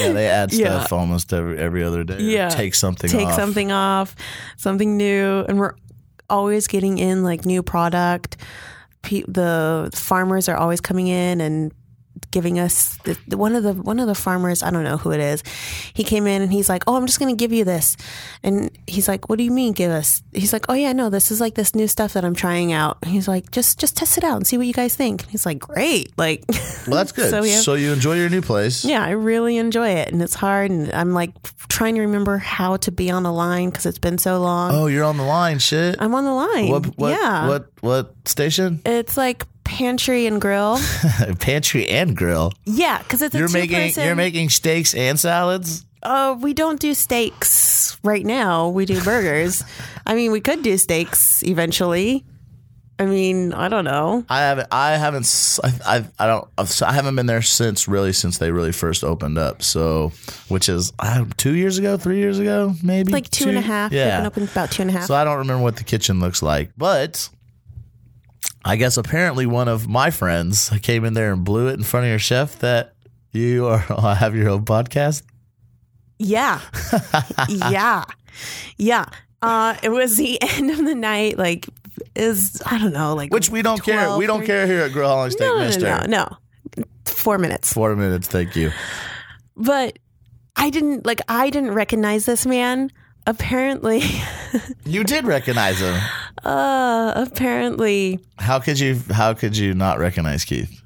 Yeah, 0.00 0.12
they 0.12 0.26
add 0.28 0.52
Yeah. 0.52 0.78
stuff 0.80 0.92
almost 0.92 1.32
every 1.32 1.58
every 1.58 1.82
other 1.82 2.04
day. 2.04 2.18
Yeah. 2.20 2.48
take 2.48 2.74
something. 2.74 3.10
take 3.10 3.26
off. 3.28 3.34
something 3.34 3.72
off, 3.72 4.14
something 4.56 4.96
new, 4.96 5.44
and 5.48 5.58
we're 5.58 5.74
always 6.30 6.66
getting 6.66 6.98
in 6.98 7.22
like 7.24 7.44
new 7.44 7.62
product. 7.62 8.36
Pe- 9.02 9.24
the 9.26 9.90
farmers 9.94 10.48
are 10.48 10.56
always 10.56 10.80
coming 10.80 11.08
in 11.08 11.40
and 11.40 11.72
giving 12.30 12.58
us 12.58 12.96
the, 13.04 13.18
the- 13.28 13.36
one 13.36 13.54
of 13.54 13.62
the 13.62 13.72
one 13.74 13.98
of 14.00 14.06
the 14.06 14.14
farmers. 14.14 14.62
I 14.62 14.70
don't 14.70 14.84
know 14.84 14.96
who 14.96 15.10
it 15.12 15.20
is. 15.20 15.42
He 15.94 16.04
came 16.04 16.26
in 16.26 16.42
and 16.42 16.52
he's 16.52 16.68
like, 16.68 16.84
"Oh, 16.86 16.96
I'm 16.96 17.06
just 17.06 17.18
going 17.18 17.34
to 17.34 17.38
give 17.38 17.52
you 17.52 17.64
this," 17.64 17.96
and 18.42 18.70
he's 18.86 19.08
like, 19.08 19.28
"What 19.28 19.36
do 19.38 19.44
you 19.44 19.50
mean, 19.50 19.72
give 19.72 19.90
us?" 19.90 20.22
He's 20.32 20.52
like, 20.52 20.66
"Oh 20.68 20.74
yeah, 20.74 20.92
no, 20.92 21.10
this 21.10 21.30
is 21.30 21.40
like 21.40 21.54
this 21.54 21.74
new 21.74 21.88
stuff 21.88 22.12
that 22.14 22.24
I'm 22.24 22.34
trying 22.34 22.72
out." 22.72 22.98
He's 23.04 23.28
like, 23.28 23.50
"Just 23.50 23.78
just 23.80 23.96
test 23.96 24.16
it 24.18 24.24
out 24.24 24.36
and 24.36 24.46
see 24.46 24.56
what 24.56 24.66
you 24.66 24.72
guys 24.72 24.94
think." 24.94 25.26
He's 25.28 25.44
like, 25.44 25.58
"Great!" 25.58 26.12
Like, 26.16 26.44
Well, 26.86 26.96
that's 26.96 27.12
good. 27.12 27.30
So 27.30 27.42
So, 27.44 27.74
you 27.74 27.92
enjoy 27.92 28.14
your 28.16 28.28
new 28.28 28.42
place. 28.42 28.84
yeah, 28.84 29.04
I 29.04 29.10
really 29.10 29.56
enjoy 29.56 29.88
it, 29.90 30.12
and 30.12 30.22
it's 30.22 30.34
hard, 30.34 30.70
and 30.70 30.92
I'm 30.92 31.12
like 31.12 31.30
trying 31.68 31.94
to 31.96 32.00
remember 32.02 32.38
how 32.38 32.76
to 32.78 32.92
be 32.92 33.10
on 33.10 33.22
the 33.22 33.32
line 33.32 33.70
because 33.70 33.86
it's 33.86 33.98
been 33.98 34.18
so 34.18 34.40
long. 34.40 34.72
Oh, 34.74 34.86
you're 34.86 35.04
on 35.04 35.16
the 35.16 35.22
line. 35.24 35.58
Shit. 35.58 35.96
I'm 36.00 36.14
on 36.14 36.24
the 36.24 36.32
line. 36.32 36.68
what, 36.68 36.86
what, 36.98 37.10
yeah. 37.10 37.48
What 37.48 37.66
what 37.80 38.14
station? 38.28 38.80
It's 38.84 39.16
like 39.16 39.46
pantry 39.76 40.26
and 40.26 40.40
grill. 40.40 40.78
Pantry 41.40 41.88
and 41.88 42.14
grill. 42.16 42.52
yeah, 42.64 42.98
because 42.98 43.22
it's 43.22 43.34
You're 43.34 43.48
two 43.48 43.54
making 43.54 43.76
person. 43.76 44.04
you're 44.04 44.14
making 44.16 44.50
steaks 44.50 44.94
and 44.94 45.18
salads. 45.18 45.84
Uh, 46.02 46.36
we 46.40 46.52
don't 46.52 46.78
do 46.80 46.92
steaks. 46.94 47.96
right 48.04 48.24
now 48.26 48.68
we 48.68 48.84
do 48.84 49.02
burgers. 49.02 49.62
I 50.06 50.14
mean, 50.14 50.30
we 50.32 50.40
could 50.40 50.62
do 50.62 50.76
steaks 50.76 51.42
eventually. 51.44 52.24
I 52.98 53.06
mean, 53.06 53.52
I 53.54 53.68
don't 53.68 53.84
know. 53.84 54.24
I 54.28 54.40
haven't. 54.40 54.68
I 54.70 54.90
haven't. 54.96 55.58
I, 55.64 55.72
I, 55.86 56.04
I 56.18 56.26
don't. 56.26 56.82
I 56.82 56.92
haven't 56.92 57.16
been 57.16 57.26
there 57.26 57.42
since 57.42 57.88
really 57.88 58.12
since 58.12 58.38
they 58.38 58.50
really 58.52 58.70
first 58.70 59.02
opened 59.02 59.38
up. 59.38 59.62
So, 59.62 60.12
which 60.48 60.68
is 60.68 60.92
uh, 60.98 61.24
two 61.36 61.54
years 61.54 61.78
ago, 61.78 61.96
three 61.96 62.18
years 62.18 62.38
ago, 62.38 62.74
maybe 62.82 63.10
Like 63.10 63.30
two 63.30 63.48
and 63.48 63.58
a 63.58 63.62
half. 63.62 63.90
Yeah. 63.92 64.18
been 64.18 64.26
open 64.26 64.42
about 64.44 64.70
two 64.70 64.82
and 64.82 64.90
a 64.90 64.94
half. 64.94 65.06
So 65.06 65.14
I 65.14 65.24
don't 65.24 65.38
remember 65.38 65.62
what 65.62 65.76
the 65.76 65.84
kitchen 65.84 66.20
looks 66.20 66.42
like, 66.42 66.70
but 66.76 67.28
I 68.64 68.76
guess 68.76 68.96
apparently 68.96 69.46
one 69.46 69.68
of 69.68 69.88
my 69.88 70.10
friends 70.10 70.70
came 70.82 71.04
in 71.04 71.14
there 71.14 71.32
and 71.32 71.44
blew 71.44 71.68
it 71.68 71.74
in 71.74 71.82
front 71.82 72.04
of 72.04 72.10
your 72.10 72.18
chef 72.18 72.58
that 72.60 72.94
you 73.32 73.66
are 73.66 73.78
have 74.14 74.36
your 74.36 74.50
own 74.50 74.64
podcast. 74.64 75.22
Yeah. 76.18 76.60
yeah. 77.48 78.04
Yeah. 78.78 79.06
Uh, 79.40 79.76
it 79.82 79.88
was 79.88 80.16
the 80.16 80.40
end 80.56 80.70
of 80.70 80.78
the 80.78 80.94
night. 80.94 81.36
Like, 81.38 81.68
is 82.14 82.62
I 82.64 82.78
don't 82.78 82.92
know, 82.92 83.14
like 83.14 83.32
Which 83.32 83.50
we 83.50 83.62
don't 83.62 83.82
care. 83.82 84.04
12, 84.04 84.18
We 84.18 84.26
don't 84.26 84.40
13 84.40 84.46
care 84.46 84.66
here 84.66 84.80
at 84.82 84.92
Grill 84.92 85.08
Holling 85.08 85.30
Steak 85.32 85.40
No, 85.48 85.58
no, 85.58 85.64
Mister. 85.64 85.80
no, 85.86 85.98
no, 85.98 86.06
no. 86.76 86.84
Four 87.04 87.38
minutes. 87.38 87.72
Four 87.72 87.96
minutes, 87.96 88.28
thank 88.28 88.54
you. 88.56 88.70
But 89.56 89.98
I 90.56 90.70
didn't 90.70 91.04
like. 91.04 91.20
I 91.28 91.50
didn't 91.50 91.72
recognize 91.72 92.24
this 92.24 92.46
man. 92.46 92.90
Apparently, 93.26 94.02
You 94.84 95.04
did 95.04 95.24
recognize 95.26 95.80
him. 95.80 95.94
uh, 96.44 97.12
apparently 97.14 98.18
How 98.38 98.58
could 98.58 98.78
you? 98.80 99.00
How 99.10 99.34
could 99.34 99.56
you 99.56 99.74
not 99.74 99.98
recognize 99.98 100.44
Keith? 100.44 100.82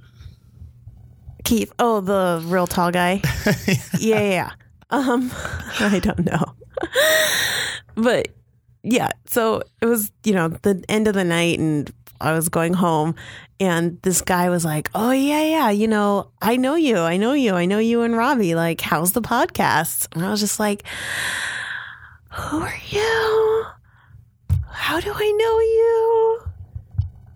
Keith. 1.45 1.73
Oh, 1.79 2.01
the 2.01 2.43
real 2.47 2.67
tall 2.67 2.91
guy. 2.91 3.23
yeah, 3.99 4.21
yeah, 4.21 4.21
yeah. 4.21 4.51
Um, 4.91 5.31
I 5.81 6.01
don't 6.03 6.25
know, 6.27 6.55
but 7.95 8.29
yeah. 8.83 9.11
So 9.27 9.63
it 9.81 9.87
was, 9.87 10.11
you 10.25 10.33
know, 10.33 10.49
the 10.49 10.85
end 10.89 11.09
of 11.09 11.15
the 11.15 11.25
night, 11.25 11.59
and 11.59 11.91
I 12.21 12.33
was 12.33 12.49
going 12.49 12.75
home, 12.75 13.15
and 13.61 14.01
this 14.03 14.21
guy 14.23 14.49
was 14.51 14.65
like, 14.65 14.91
"Oh 14.95 15.11
yeah, 15.13 15.43
yeah, 15.43 15.71
you 15.71 15.89
know, 15.89 16.31
I 16.43 16.57
know 16.57 16.75
you, 16.75 16.99
I 16.99 17.17
know 17.17 17.33
you, 17.33 17.55
I 17.55 17.65
know 17.65 17.79
you 17.79 18.03
and 18.03 18.17
Robbie. 18.17 18.55
Like, 18.55 18.81
how's 18.81 19.13
the 19.13 19.23
podcast?" 19.23 20.09
And 20.15 20.25
I 20.25 20.31
was 20.31 20.41
just 20.41 20.61
like, 20.61 20.85
"Who 22.33 22.61
are 22.61 22.75
you? 22.91 23.65
How 24.77 25.01
do 25.01 25.13
I 25.15 25.31
know 25.33 25.61
you?" 25.61 26.43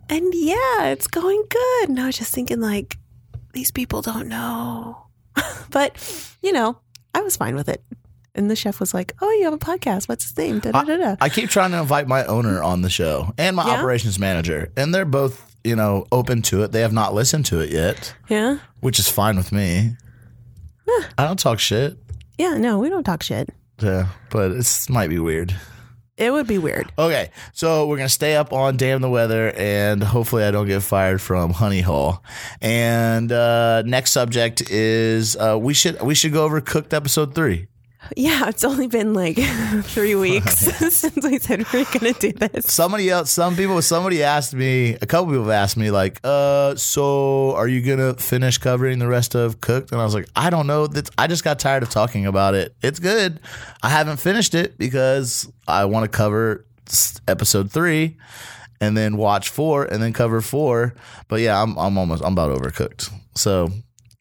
And 0.09 0.33
yeah, 0.35 0.85
it's 0.87 1.07
going 1.07 1.43
good. 1.49 1.89
And 1.89 1.99
I 1.99 2.05
was 2.07 2.17
just 2.17 2.33
thinking, 2.33 2.59
like, 2.59 2.97
these 3.53 3.71
people 3.71 4.01
don't 4.01 4.27
know. 4.27 5.05
but, 5.71 5.95
you 6.41 6.51
know, 6.51 6.77
I 7.15 7.21
was 7.21 7.37
fine 7.37 7.55
with 7.55 7.69
it. 7.69 7.81
And 8.35 8.49
the 8.49 8.55
chef 8.55 8.79
was 8.79 8.93
like, 8.93 9.13
Oh, 9.21 9.29
you 9.31 9.43
have 9.45 9.53
a 9.53 9.57
podcast. 9.57 10.07
What's 10.09 10.23
his 10.25 10.37
name? 10.37 10.59
Da, 10.59 10.71
da, 10.71 10.97
da. 10.97 11.15
I 11.21 11.27
keep 11.29 11.49
trying 11.49 11.71
to 11.71 11.79
invite 11.79 12.07
my 12.07 12.25
owner 12.25 12.61
on 12.63 12.81
the 12.81 12.89
show 12.89 13.33
and 13.37 13.55
my 13.55 13.65
Yeah? 13.65 13.73
operations 13.79 14.19
manager, 14.19 14.71
and 14.77 14.93
they're 14.93 15.03
both, 15.05 15.55
you 15.63 15.75
know, 15.75 16.05
open 16.11 16.41
to 16.43 16.63
it. 16.63 16.71
They 16.71 16.81
have 16.81 16.93
not 16.93 17.13
listened 17.13 17.45
to 17.47 17.59
it 17.59 17.71
yet, 17.71 18.13
Yeah. 18.29 18.57
which 18.81 18.99
is 18.99 19.09
fine 19.09 19.35
with 19.37 19.51
me. 19.51 19.95
I 21.17 21.25
don't 21.25 21.39
talk 21.39 21.59
shit. 21.59 21.97
Yeah. 22.37 22.57
No, 22.57 22.79
we 22.79 22.89
don't 22.89 23.03
talk 23.03 23.23
shit. 23.23 23.49
Yeah, 23.81 24.07
but 24.29 24.51
it 24.51 24.85
might 24.89 25.09
be 25.09 25.19
weird. 25.19 25.55
It 26.21 26.31
would 26.31 26.45
be 26.45 26.59
weird. 26.59 26.91
Okay, 26.99 27.31
so 27.51 27.87
we're 27.87 27.97
gonna 27.97 28.07
stay 28.07 28.35
up 28.35 28.53
on 28.53 28.77
damn 28.77 29.01
the 29.01 29.09
weather, 29.09 29.51
and 29.57 30.03
hopefully 30.03 30.43
I 30.43 30.51
don't 30.51 30.67
get 30.67 30.83
fired 30.83 31.19
from 31.19 31.51
Honey 31.51 31.81
Hole. 31.81 32.23
And 32.61 33.31
uh, 33.31 33.81
next 33.87 34.11
subject 34.11 34.69
is 34.69 35.35
uh, 35.35 35.57
we 35.59 35.73
should 35.73 35.99
we 36.03 36.13
should 36.13 36.31
go 36.31 36.45
over 36.45 36.61
cooked 36.61 36.93
episode 36.93 37.33
three. 37.33 37.69
Yeah. 38.17 38.49
It's 38.49 38.63
only 38.63 38.87
been 38.87 39.13
like 39.13 39.37
three 39.83 40.15
weeks 40.15 40.59
since 40.93 41.23
we 41.23 41.39
said 41.39 41.65
we 41.71 41.81
are 41.81 41.85
going 41.99 42.13
to 42.13 42.19
do 42.19 42.31
this. 42.33 42.65
Somebody 42.71 43.09
else, 43.09 43.31
some 43.31 43.55
people, 43.55 43.81
somebody 43.81 44.23
asked 44.23 44.53
me, 44.53 44.95
a 45.01 45.05
couple 45.05 45.27
people 45.27 45.43
have 45.43 45.51
asked 45.51 45.77
me, 45.77 45.91
like, 45.91 46.19
uh, 46.23 46.75
so 46.75 47.53
are 47.55 47.67
you 47.67 47.81
gonna 47.81 48.13
finish 48.15 48.57
covering 48.57 48.99
the 48.99 49.07
rest 49.07 49.35
of 49.35 49.61
cooked? 49.61 49.91
And 49.91 50.01
I 50.01 50.03
was 50.03 50.13
like, 50.13 50.27
I 50.35 50.49
don't 50.49 50.67
know. 50.67 50.87
That's 50.87 51.09
I 51.17 51.27
just 51.27 51.43
got 51.43 51.59
tired 51.59 51.83
of 51.83 51.89
talking 51.89 52.25
about 52.25 52.53
it. 52.55 52.75
It's 52.81 52.99
good. 52.99 53.39
I 53.83 53.89
haven't 53.89 54.17
finished 54.17 54.55
it 54.55 54.77
because 54.77 55.51
I 55.67 55.85
want 55.85 56.03
to 56.03 56.17
cover 56.17 56.65
episode 57.27 57.71
three. 57.71 58.17
and 58.81 58.97
then 58.97 59.15
watch 59.15 59.49
four 59.49 59.85
and 59.85 60.01
then 60.01 60.11
cover 60.11 60.41
four. 60.41 60.93
But 61.27 61.41
yeah, 61.41 61.61
I'm 61.61 61.77
I'm 61.77 61.97
almost 61.97 62.23
I'm 62.25 62.33
about 62.33 62.57
overcooked. 62.59 63.11
So 63.35 63.69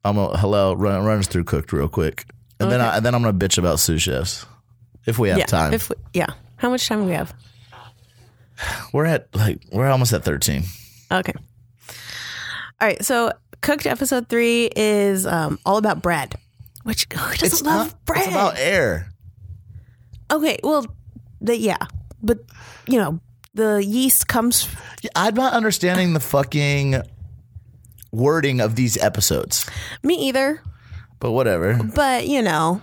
I'm 0.05 0.19
a 0.19 0.37
hello 0.37 0.75
run 0.75 1.03
run 1.05 1.19
us 1.19 1.27
through 1.27 1.45
cooked 1.45 1.73
real 1.73 1.89
quick, 1.89 2.27
and 2.61 2.71
then 2.71 2.81
I, 2.81 2.97
and 2.97 3.07
then 3.07 3.14
I'm 3.14 3.23
gonna 3.23 3.37
bitch 3.37 3.59
about 3.59 3.81
sous 3.81 4.02
chefs 4.02 4.47
if 5.07 5.19
we 5.19 5.29
have 5.31 5.38
yeah. 5.38 5.47
time. 5.47 5.75
If 5.75 5.90
we, 5.90 5.97
yeah. 6.14 6.26
How 6.57 6.69
much 6.71 6.87
time 6.87 7.00
do 7.00 7.07
we 7.07 7.12
have? 7.12 7.35
we're 8.93 9.07
at 9.07 9.35
like 9.35 9.62
we're 9.73 9.88
almost 9.88 10.12
at 10.12 10.25
13. 10.25 10.62
Okay. 11.12 11.33
All 12.81 12.88
right. 12.88 13.02
So, 13.05 13.33
cooked 13.61 13.87
episode 13.87 14.29
three 14.29 14.71
is 14.75 15.26
um, 15.26 15.59
all 15.64 15.76
about 15.76 16.02
bread. 16.02 16.35
Which 16.83 17.07
who 17.12 17.19
doesn't 17.19 17.47
It's 17.47 17.62
love 17.62 17.88
not. 17.88 18.05
bread? 18.05 18.23
It's 18.23 18.29
about 18.29 18.59
air. 18.59 19.12
okay. 20.31 20.59
Well, 20.62 20.87
the, 21.40 21.57
yeah, 21.57 21.79
but 22.23 22.38
you 22.87 22.99
know 22.99 23.21
the 23.55 23.85
yeast 23.85 24.29
comes. 24.29 24.69
Yeah, 25.02 25.11
I'm 25.17 25.35
not 25.35 25.52
understanding 25.52 26.12
the 26.12 26.21
fucking 26.21 27.02
wording 28.12 28.61
of 28.61 28.76
these 28.76 28.97
episodes, 28.97 29.69
Me 30.02 30.14
either. 30.29 30.62
But 31.21 31.31
whatever. 31.33 31.79
But 31.95 32.27
you 32.27 32.43
know, 32.43 32.81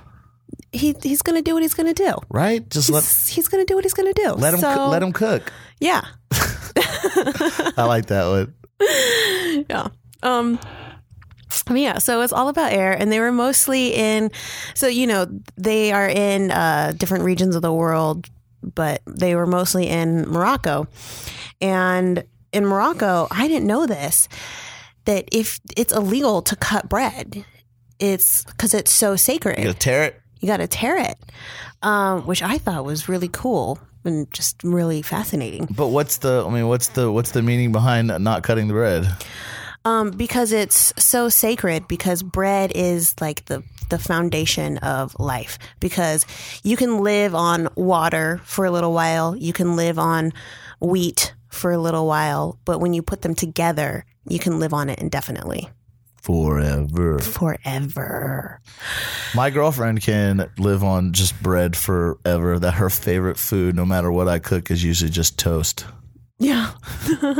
he 0.72 0.96
he's 1.04 1.22
gonna 1.22 1.42
do 1.42 1.54
what 1.54 1.64
he's 1.64 1.74
gonna 1.74 1.94
do. 1.94 2.14
Right? 2.30 2.68
Just 2.70 2.90
let 2.90 3.04
He's, 3.04 3.28
he's 3.28 3.48
gonna 3.48 3.66
do 3.66 3.76
what 3.76 3.84
he's 3.84 3.94
gonna 3.94 4.14
do. 4.14 4.32
let 4.34 4.54
him 4.54 4.60
So, 4.62 4.74
coo- 4.74 4.82
let 4.92 5.04
him 5.04 5.12
cook. 5.14 5.52
Yeah. 5.80 6.02
I 6.32 7.84
like 7.86 8.08
that 8.08 8.28
one. 8.28 8.54
yeah. 9.70 9.88
Um 10.24 10.60
yeah, 11.70 11.98
so 11.98 12.22
it's 12.22 12.32
all 12.34 12.48
about 12.50 12.72
air 12.72 12.94
and 12.94 13.12
they 13.12 13.20
were 13.20 13.32
mostly 13.32 13.94
in 13.94 14.32
so 14.74 14.88
you 14.88 15.08
know, 15.08 15.28
they 15.58 15.92
are 15.92 16.08
in 16.08 16.52
uh 16.52 16.94
different 16.96 17.24
regions 17.24 17.56
of 17.56 17.62
the 17.62 17.74
world, 17.74 18.28
but 18.64 19.02
they 19.06 19.36
were 19.36 19.48
mostly 19.48 19.88
in 19.88 20.24
Morocco. 20.30 20.88
And 21.62 22.24
in 22.54 22.66
Morocco, 22.66 23.28
I 23.32 23.48
didn't 23.48 23.68
know 23.68 23.86
this 23.88 24.30
that 25.06 25.28
if 25.32 25.60
it's 25.76 25.94
illegal 25.94 26.42
to 26.44 26.56
cut 26.56 26.90
bread, 26.90 27.46
it's 28.00 28.44
cuz 28.58 28.74
it's 28.74 28.92
so 28.92 29.16
sacred. 29.16 29.58
You 29.58 29.66
gotta 29.66 29.78
tear 29.78 30.04
it? 30.04 30.22
You 30.40 30.48
got 30.48 30.58
to 30.58 30.68
tear 30.68 30.98
it. 30.98 31.18
Um 31.82 32.22
which 32.28 32.44
I 32.44 32.58
thought 32.58 32.86
was 32.86 33.10
really 33.10 33.30
cool 33.30 33.80
and 34.08 34.32
just 34.34 34.64
really 34.64 35.02
fascinating. 35.04 35.68
But 35.70 35.88
what's 35.88 36.18
the? 36.18 36.44
I 36.48 36.50
mean, 36.50 36.68
what's 36.68 36.88
the 36.90 37.12
what's 37.12 37.32
the 37.32 37.44
meaning 37.44 37.72
behind 37.72 38.08
not 38.08 38.44
cutting 38.44 38.68
the 38.68 38.74
bread? 38.74 39.08
Um, 39.86 40.12
because 40.12 40.52
it's 40.52 40.94
so 40.98 41.30
sacred. 41.30 41.88
Because 41.88 42.24
bread 42.24 42.72
is 42.74 43.14
like 43.22 43.46
the 43.46 43.64
the 43.90 44.00
foundation 44.00 44.78
of 44.80 45.16
life. 45.20 45.60
Because 45.80 46.26
you 46.64 46.76
can 46.78 47.04
live 47.04 47.36
on 47.36 47.70
water 47.76 48.42
for 48.44 48.66
a 48.66 48.72
little 48.72 48.94
while. 48.94 49.36
You 49.36 49.54
can 49.54 49.76
live 49.76 50.00
on 50.00 50.34
wheat 50.80 51.34
for 51.50 51.72
a 51.72 51.78
little 51.78 52.08
while. 52.08 52.58
But 52.66 52.80
when 52.80 52.94
you 52.94 53.02
put 53.02 53.22
them 53.22 53.36
together, 53.36 54.06
you 54.28 54.40
can 54.40 54.60
live 54.60 54.74
on 54.74 54.90
it 54.90 55.00
indefinitely, 55.00 55.70
Forever. 56.28 57.20
forever. 57.20 58.60
My 59.34 59.50
girlfriend 59.50 60.02
can 60.02 60.50
live 60.58 60.84
on 60.84 61.14
just 61.14 61.42
bread 61.42 61.78
forever. 61.78 62.60
That 62.60 62.74
her 62.74 62.90
favorite 62.90 63.38
food, 63.38 63.78
no 63.78 63.86
matter 63.86 64.12
what 64.12 64.28
I 64.28 64.40
cook, 64.40 64.70
is 64.70 64.84
usually 64.84 65.10
just 65.10 65.40
toast. 65.40 65.86
Yeah. 66.38 66.72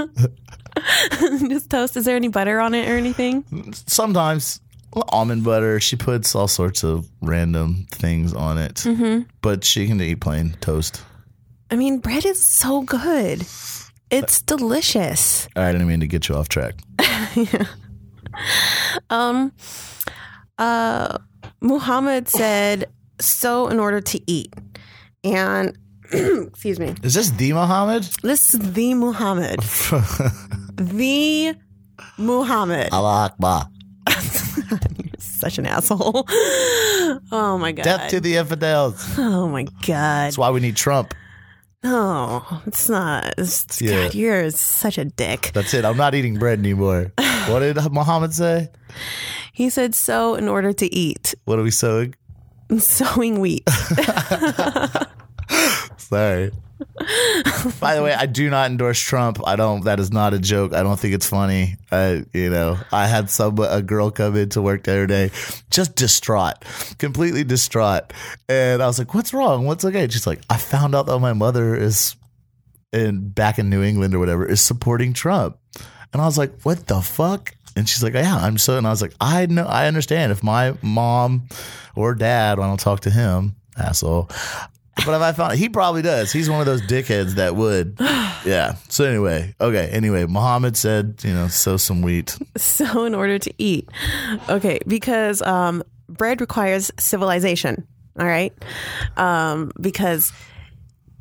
Just 1.50 1.70
toast. 1.70 1.98
Is 1.98 2.06
there 2.06 2.16
any 2.16 2.28
butter 2.30 2.60
on 2.60 2.74
it 2.76 2.88
or 2.88 2.94
anything? 2.98 3.44
Sometimes 3.88 4.60
almond 5.10 5.44
butter. 5.44 5.80
She 5.80 5.96
puts 5.98 6.34
all 6.34 6.48
sorts 6.48 6.84
of 6.84 7.08
random 7.22 7.88
things 7.92 8.34
on 8.34 8.58
it, 8.58 8.76
Mm-hmm. 8.76 9.24
but 9.42 9.64
she 9.64 9.86
can 9.88 10.00
eat 10.02 10.20
plain 10.22 10.56
toast. 10.62 11.04
I 11.72 11.76
mean, 11.76 12.00
bread 12.00 12.26
is 12.26 12.46
so 12.46 12.82
good. 12.84 13.42
It's 14.10 14.42
delicious. 14.44 15.48
I 15.56 15.72
didn't 15.72 15.88
mean 15.88 16.00
to 16.00 16.08
get 16.08 16.30
you 16.30 16.36
off 16.36 16.48
track. 16.48 16.76
Um, 19.10 19.52
uh, 20.58 21.18
Muhammad 21.62 22.28
said, 22.28 22.86
"So 23.20 23.68
in 23.70 23.80
order 23.80 24.02
to 24.02 24.20
eat," 24.32 24.54
and 25.24 25.78
excuse 26.12 26.80
me, 26.80 26.96
Is 27.04 27.14
this 27.14 27.30
the 27.32 27.54
Muhammad? 27.54 28.04
this 28.24 28.54
is 28.54 28.74
the 28.74 28.94
Muhammad, 28.94 29.60
the 30.76 31.56
Muhammad. 32.18 32.90
Allah 32.92 33.26
Akbar. 33.32 33.70
You're 34.72 35.12
such 35.20 35.58
an 35.58 35.66
asshole. 35.66 36.26
Oh 37.32 37.58
my 37.60 37.72
god. 37.72 37.84
Death 37.84 38.10
to 38.12 38.20
the 38.20 38.36
infidels. 38.38 39.04
oh 39.18 39.48
my 39.48 39.64
god. 39.86 40.28
That's 40.28 40.38
why 40.38 40.50
we 40.50 40.60
need 40.60 40.76
Trump. 40.76 41.14
No, 41.84 42.44
it's 42.66 42.90
not. 42.90 43.34
It's, 43.38 43.66
Yeah. 43.82 44.06
God, 44.06 44.16
you're 44.16 44.50
such 44.52 44.98
a 44.98 45.06
dick. 45.06 45.52
That's 45.54 45.74
it. 45.74 45.86
I'm 45.86 45.96
not 45.96 46.16
eating 46.16 46.38
bread 46.40 46.60
anymore. 46.60 47.14
What 47.48 47.60
did 47.60 47.78
Muhammad 47.92 48.34
say? 48.34 48.70
He 49.54 49.70
said, 49.70 49.96
sow 49.96 50.36
in 50.36 50.48
order 50.48 50.74
to 50.74 50.94
eat, 50.94 51.34
What 51.46 51.60
are 51.60 51.64
we 51.64 51.72
sowing? 51.72 52.16
sowing 52.80 53.40
wheat." 53.44 53.64
Sorry. 55.98 56.52
By 57.80 57.96
the 57.96 58.04
way, 58.04 58.14
I 58.14 58.28
do 58.28 58.50
not 58.50 58.70
endorse 58.70 59.00
Trump. 59.00 59.40
I 59.46 59.56
don't. 59.56 59.84
That 59.86 60.00
is 60.00 60.12
not 60.12 60.34
a 60.34 60.40
joke. 60.40 60.74
I 60.74 60.84
don't 60.84 61.00
think 61.00 61.14
it's 61.16 61.28
funny. 61.28 61.78
I, 61.92 62.24
you 62.34 62.50
know, 62.52 62.78
I 62.92 63.08
had 63.08 63.30
some 63.32 63.58
a 63.60 63.82
girl 63.82 64.12
come 64.12 64.36
in 64.36 64.50
to 64.50 64.62
work 64.62 64.84
the 64.84 64.92
other 64.92 65.08
day, 65.08 65.32
just 65.72 65.96
distraught, 65.96 66.64
completely 67.00 67.44
distraught, 67.44 68.14
and 68.48 68.84
I 68.84 68.88
was 68.88 69.00
like, 69.00 69.14
"What's 69.16 69.34
wrong? 69.34 69.66
What's 69.66 69.86
okay?" 69.86 70.04
And 70.04 70.14
she's 70.14 70.28
like, 70.28 70.42
"I 70.50 70.58
found 70.58 70.94
out 70.94 71.08
that 71.08 71.18
my 71.20 71.34
mother 71.34 71.76
is 71.76 72.16
in 72.94 73.30
back 73.30 73.58
in 73.58 73.70
New 73.70 73.82
England 73.82 74.14
or 74.14 74.20
whatever 74.20 74.46
is 74.46 74.62
supporting 74.62 75.14
Trump," 75.14 75.58
and 76.14 76.22
I 76.22 76.26
was 76.26 76.38
like, 76.38 76.62
"What 76.62 76.86
the 76.88 77.02
fuck?" 77.02 77.56
And 77.78 77.88
she's 77.88 78.04
like, 78.04 78.14
"Yeah, 78.14 78.36
I'm 78.36 78.58
so." 78.58 78.78
And 78.78 78.88
I 78.88 78.90
was 78.90 79.02
like, 79.02 79.14
"I 79.22 79.46
know. 79.46 79.66
I 79.66 79.88
understand 79.88 80.32
if 80.32 80.44
my 80.44 80.76
mom 80.82 81.48
or 81.96 82.16
dad 82.16 82.60
when 82.60 82.70
I 82.70 82.76
talk 82.76 83.02
to 83.02 83.10
him, 83.10 83.56
asshole." 83.78 84.30
But 85.06 85.16
if 85.16 85.22
I 85.22 85.32
found 85.32 85.60
he 85.60 85.70
probably 85.70 86.02
does. 86.02 86.32
He's 86.32 86.50
one 86.50 86.60
of 86.60 86.66
those 86.66 86.82
dickheads 86.82 87.36
that 87.36 87.56
would. 87.56 88.00
Yeah. 88.46 88.76
So 88.88 89.04
anyway, 89.04 89.54
okay. 89.60 89.90
Anyway, 89.90 90.26
Muhammad 90.26 90.78
said, 90.78 91.20
you 91.24 91.34
know, 91.34 91.50
sow 91.50 91.76
some 91.76 92.02
wheat. 92.02 92.38
So 92.56 93.04
in 93.04 93.14
order 93.14 93.38
to 93.40 93.54
eat, 93.58 93.90
okay, 94.48 94.80
because 94.88 95.42
um, 95.42 95.84
bread 96.08 96.40
requires 96.40 96.90
civilization. 96.98 97.86
All 98.18 98.26
right, 98.26 98.54
um, 99.18 99.72
because 99.82 100.32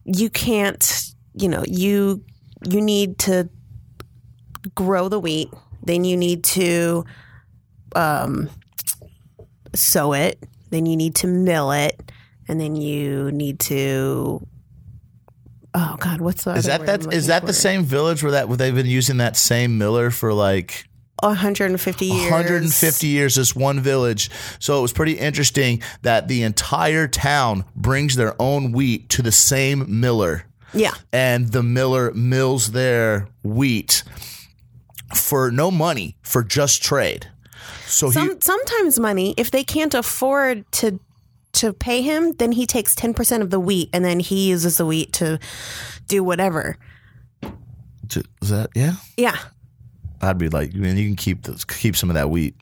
you 0.05 0.31
can't, 0.31 1.13
you 1.35 1.49
know, 1.49 1.65
you 1.67 2.23
you 2.69 2.81
need 2.81 3.19
to 3.21 3.49
grow 4.75 5.09
the 5.09 5.19
wheat. 5.19 5.49
Then 5.87 6.05
you 6.05 6.17
need 6.17 6.45
to 6.45 7.05
um, 7.95 8.51
sow 9.75 10.13
it. 10.13 10.39
Then 10.71 10.85
you 10.85 10.97
need 10.97 11.15
to 11.17 11.27
mill 11.27 11.71
it, 11.73 12.13
and 12.49 12.61
then 12.61 12.77
you 12.77 13.31
need 13.33 13.61
to. 13.61 14.47
Oh 15.75 15.97
God, 15.99 16.21
what's 16.21 16.45
the 16.45 16.55
Is 16.55 16.69
other 16.69 16.85
that 16.87 17.05
that 17.05 17.15
is 17.15 17.27
that 17.29 17.47
the 17.47 17.53
same 17.53 17.85
village 17.85 18.23
where 18.23 18.33
that 18.33 18.49
where 18.49 18.57
they've 18.57 18.75
been 18.75 18.87
using 18.87 19.19
that 19.19 19.37
same 19.37 19.79
miller 19.79 20.11
for 20.11 20.33
like 20.33 20.87
150 21.23 22.05
years? 22.05 22.23
150 22.31 23.07
years 23.07 23.35
this 23.37 23.55
one 23.55 23.81
village 23.81 24.31
so 24.59 24.79
it 24.79 24.83
was 24.83 24.93
pretty 24.93 25.13
interesting 25.19 25.83
that 26.03 26.29
the 26.29 26.43
entire 26.43 27.07
town 27.09 27.65
brings 27.75 28.17
their 28.17 28.35
own 28.41 28.73
wheat 28.73 29.09
to 29.11 29.23
the 29.23 29.33
same 29.33 30.01
miller 30.01 30.45
Yeah. 30.75 30.93
and 31.13 31.53
the 31.53 31.63
miller 31.63 32.13
mills 32.13 32.73
their 32.73 33.29
wheat 33.43 34.03
for 35.15 35.51
no 35.51 35.71
money 35.71 36.17
for 36.23 36.43
just 36.43 36.83
trade 36.83 37.29
so 37.87 38.09
he 38.09 38.13
Some, 38.15 38.41
sometimes 38.41 38.99
money, 38.99 39.35
if 39.37 39.51
they 39.53 39.63
can't 39.65 39.95
afford 39.95 40.71
to 40.73 40.99
to 41.53 41.73
pay 41.73 42.03
him, 42.03 42.33
then 42.33 42.53
he 42.53 42.67
takes 42.67 42.95
10% 42.95 43.41
of 43.41 43.49
the 43.51 43.59
wheat 43.59 43.89
and 43.95 44.05
then 44.05 44.21
he 44.21 44.47
uses 44.49 44.77
the 44.77 44.85
wheat 44.85 45.13
to 45.15 45.39
do 46.07 46.23
whatever. 46.23 46.77
is 48.43 48.51
that 48.51 48.69
yeah 48.75 48.95
Yeah. 49.17 49.37
i'd 50.23 50.39
be 50.39 50.49
like 50.49 50.75
man 50.75 50.97
you 50.97 51.07
can 51.07 51.17
keep 51.17 51.43
this, 51.45 51.65
keep 51.65 51.97
some 51.97 52.11
of 52.11 52.15
that 52.15 52.29
wheat 52.31 52.55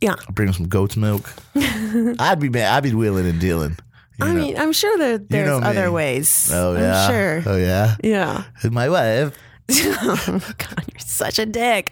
Yeah. 0.00 0.14
I'll 0.26 0.32
bring 0.34 0.48
him 0.48 0.54
some 0.54 0.68
goat's 0.68 0.96
milk 0.96 1.32
i'd 1.56 2.38
be 2.40 2.48
man 2.48 2.72
i'd 2.72 2.82
be 2.82 2.94
wheeling 2.94 3.26
and 3.26 3.40
dealing 3.40 3.76
you 4.18 4.26
I 4.26 4.32
know. 4.32 4.40
mean, 4.40 4.56
I'm 4.58 4.72
sure 4.72 4.96
that 4.98 5.28
there's 5.30 5.46
know 5.48 5.66
other 5.66 5.90
ways. 5.90 6.50
oh 6.52 6.76
yeah 6.76 7.06
I'm 7.06 7.10
sure. 7.10 7.42
oh 7.46 7.56
yeah 7.56 7.96
Yeah. 8.04 8.44
my 8.70 8.88
wife 8.88 9.36
oh 10.02 10.40
god, 10.58 10.84
you're 10.92 10.98
such 10.98 11.38
a 11.38 11.46
dick. 11.46 11.90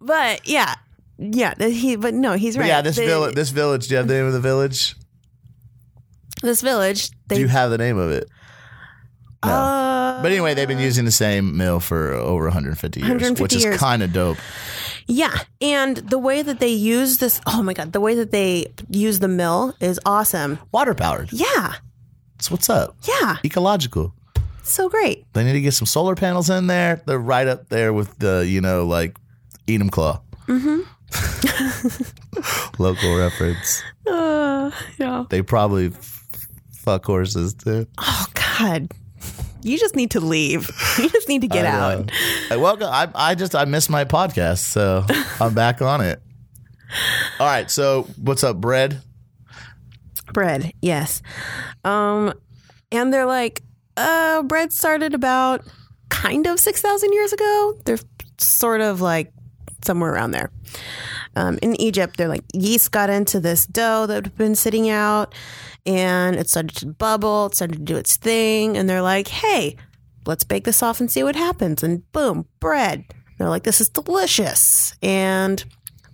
But 0.00 0.46
yeah, 0.48 0.74
yeah. 1.18 1.54
He, 1.58 1.96
but 1.96 2.14
no, 2.14 2.32
he's 2.34 2.56
But 2.56 2.62
right. 2.62 2.68
yeah, 2.68 2.82
this 2.82 2.96
village. 2.96 3.34
This 3.34 3.50
village. 3.50 3.88
Do 3.88 3.94
you 3.94 3.98
have 3.98 4.08
the 4.08 4.14
name 4.14 4.26
of 4.26 4.32
the 4.32 4.40
village? 4.40 4.94
this 6.42 6.60
village. 6.62 7.10
They, 7.26 7.36
do 7.36 7.40
you 7.42 7.48
have 7.48 7.70
the 7.70 7.78
name 7.78 7.98
of 7.98 8.10
it? 8.10 8.28
No. 9.44 9.50
uh, 9.52 10.22
but 10.22 10.32
anyway, 10.32 10.54
they've 10.54 10.68
been 10.68 10.78
using 10.78 11.04
the 11.04 11.10
same 11.12 11.56
mill 11.56 11.80
for 11.80 12.12
over 12.12 12.44
150 12.44 13.00
years, 13.00 13.08
150 13.08 13.42
which 13.42 13.54
is 13.54 13.78
kind 13.78 14.02
of 14.02 14.12
dope. 14.12 14.36
Yeah, 15.06 15.36
and 15.60 15.96
the 15.96 16.18
way 16.18 16.42
that 16.42 16.58
they 16.60 16.68
use 16.68 17.18
this, 17.18 17.40
oh 17.46 17.62
my 17.62 17.72
god, 17.72 17.92
the 17.92 18.00
way 18.00 18.14
that 18.16 18.30
they 18.30 18.66
use 18.90 19.20
the 19.20 19.28
mill 19.28 19.74
is 19.80 19.98
awesome. 20.04 20.58
Water 20.72 20.92
powered. 20.94 21.32
Yeah, 21.32 21.74
That's 22.36 22.50
what's 22.50 22.68
up. 22.68 22.96
yeah, 23.06 23.36
Ecological. 23.44 24.12
So 24.68 24.88
great. 24.88 25.24
They 25.32 25.44
need 25.44 25.54
to 25.54 25.60
get 25.60 25.72
some 25.74 25.86
solar 25.86 26.14
panels 26.14 26.50
in 26.50 26.66
there. 26.66 27.02
They're 27.06 27.18
right 27.18 27.46
up 27.46 27.68
there 27.68 27.92
with 27.92 28.18
the, 28.18 28.46
you 28.46 28.60
know, 28.60 28.86
like 28.86 29.16
Enumclaw. 29.66 30.20
Mm-hmm. 30.46 30.82
Local 32.82 33.16
reference. 33.16 33.82
Uh, 34.06 34.70
yeah. 34.98 35.24
They 35.30 35.42
probably 35.42 35.86
f- 35.86 36.48
fuck 36.72 37.04
horses 37.06 37.54
too. 37.54 37.86
Oh 37.98 38.26
God, 38.58 38.92
you 39.62 39.78
just 39.78 39.96
need 39.96 40.10
to 40.12 40.20
leave. 40.20 40.70
You 40.98 41.08
just 41.08 41.28
need 41.28 41.42
to 41.42 41.48
get 41.48 41.64
I 41.64 41.68
out. 41.68 42.06
know. 42.06 42.12
Hey, 42.48 42.56
welcome. 42.56 42.88
I, 42.90 43.08
I 43.14 43.34
just 43.36 43.54
I 43.54 43.64
missed 43.66 43.88
my 43.88 44.04
podcast, 44.04 44.58
so 44.64 45.06
I'm 45.40 45.54
back 45.54 45.80
on 45.80 46.00
it. 46.00 46.20
All 47.38 47.46
right. 47.46 47.70
So 47.70 48.02
what's 48.20 48.42
up, 48.42 48.60
bread? 48.60 49.00
Bread, 50.32 50.72
yes. 50.82 51.22
Um, 51.84 52.34
and 52.90 53.14
they're 53.14 53.26
like, 53.26 53.62
uh, 53.98 54.42
bread 54.42 54.72
started 54.72 55.14
about 55.14 55.62
kind 56.08 56.46
of 56.46 56.58
six 56.60 56.80
thousand 56.80 57.12
years 57.12 57.32
ago. 57.32 57.78
They're 57.84 57.98
sort 58.38 58.80
of 58.80 59.00
like 59.00 59.32
somewhere 59.84 60.12
around 60.12 60.32
there. 60.32 60.50
Um, 61.36 61.58
in 61.62 61.80
Egypt, 61.80 62.16
they're 62.16 62.28
like 62.28 62.44
yeast 62.52 62.90
got 62.90 63.10
into 63.10 63.40
this 63.40 63.66
dough 63.66 64.06
that 64.06 64.24
had 64.24 64.36
been 64.36 64.54
sitting 64.54 64.88
out, 64.88 65.34
and 65.86 66.36
it 66.36 66.48
started 66.48 66.76
to 66.76 66.86
bubble. 66.86 67.46
It 67.46 67.54
started 67.54 67.76
to 67.78 67.84
do 67.84 67.96
its 67.96 68.16
thing, 68.16 68.76
and 68.76 68.88
they're 68.88 69.02
like, 69.02 69.28
"Hey, 69.28 69.76
let's 70.26 70.44
bake 70.44 70.64
this 70.64 70.82
off 70.82 71.00
and 71.00 71.10
see 71.10 71.22
what 71.22 71.36
happens." 71.36 71.82
And 71.82 72.10
boom, 72.12 72.46
bread. 72.60 73.04
They're 73.38 73.48
like, 73.48 73.64
"This 73.64 73.80
is 73.80 73.88
delicious," 73.88 74.94
and 75.02 75.64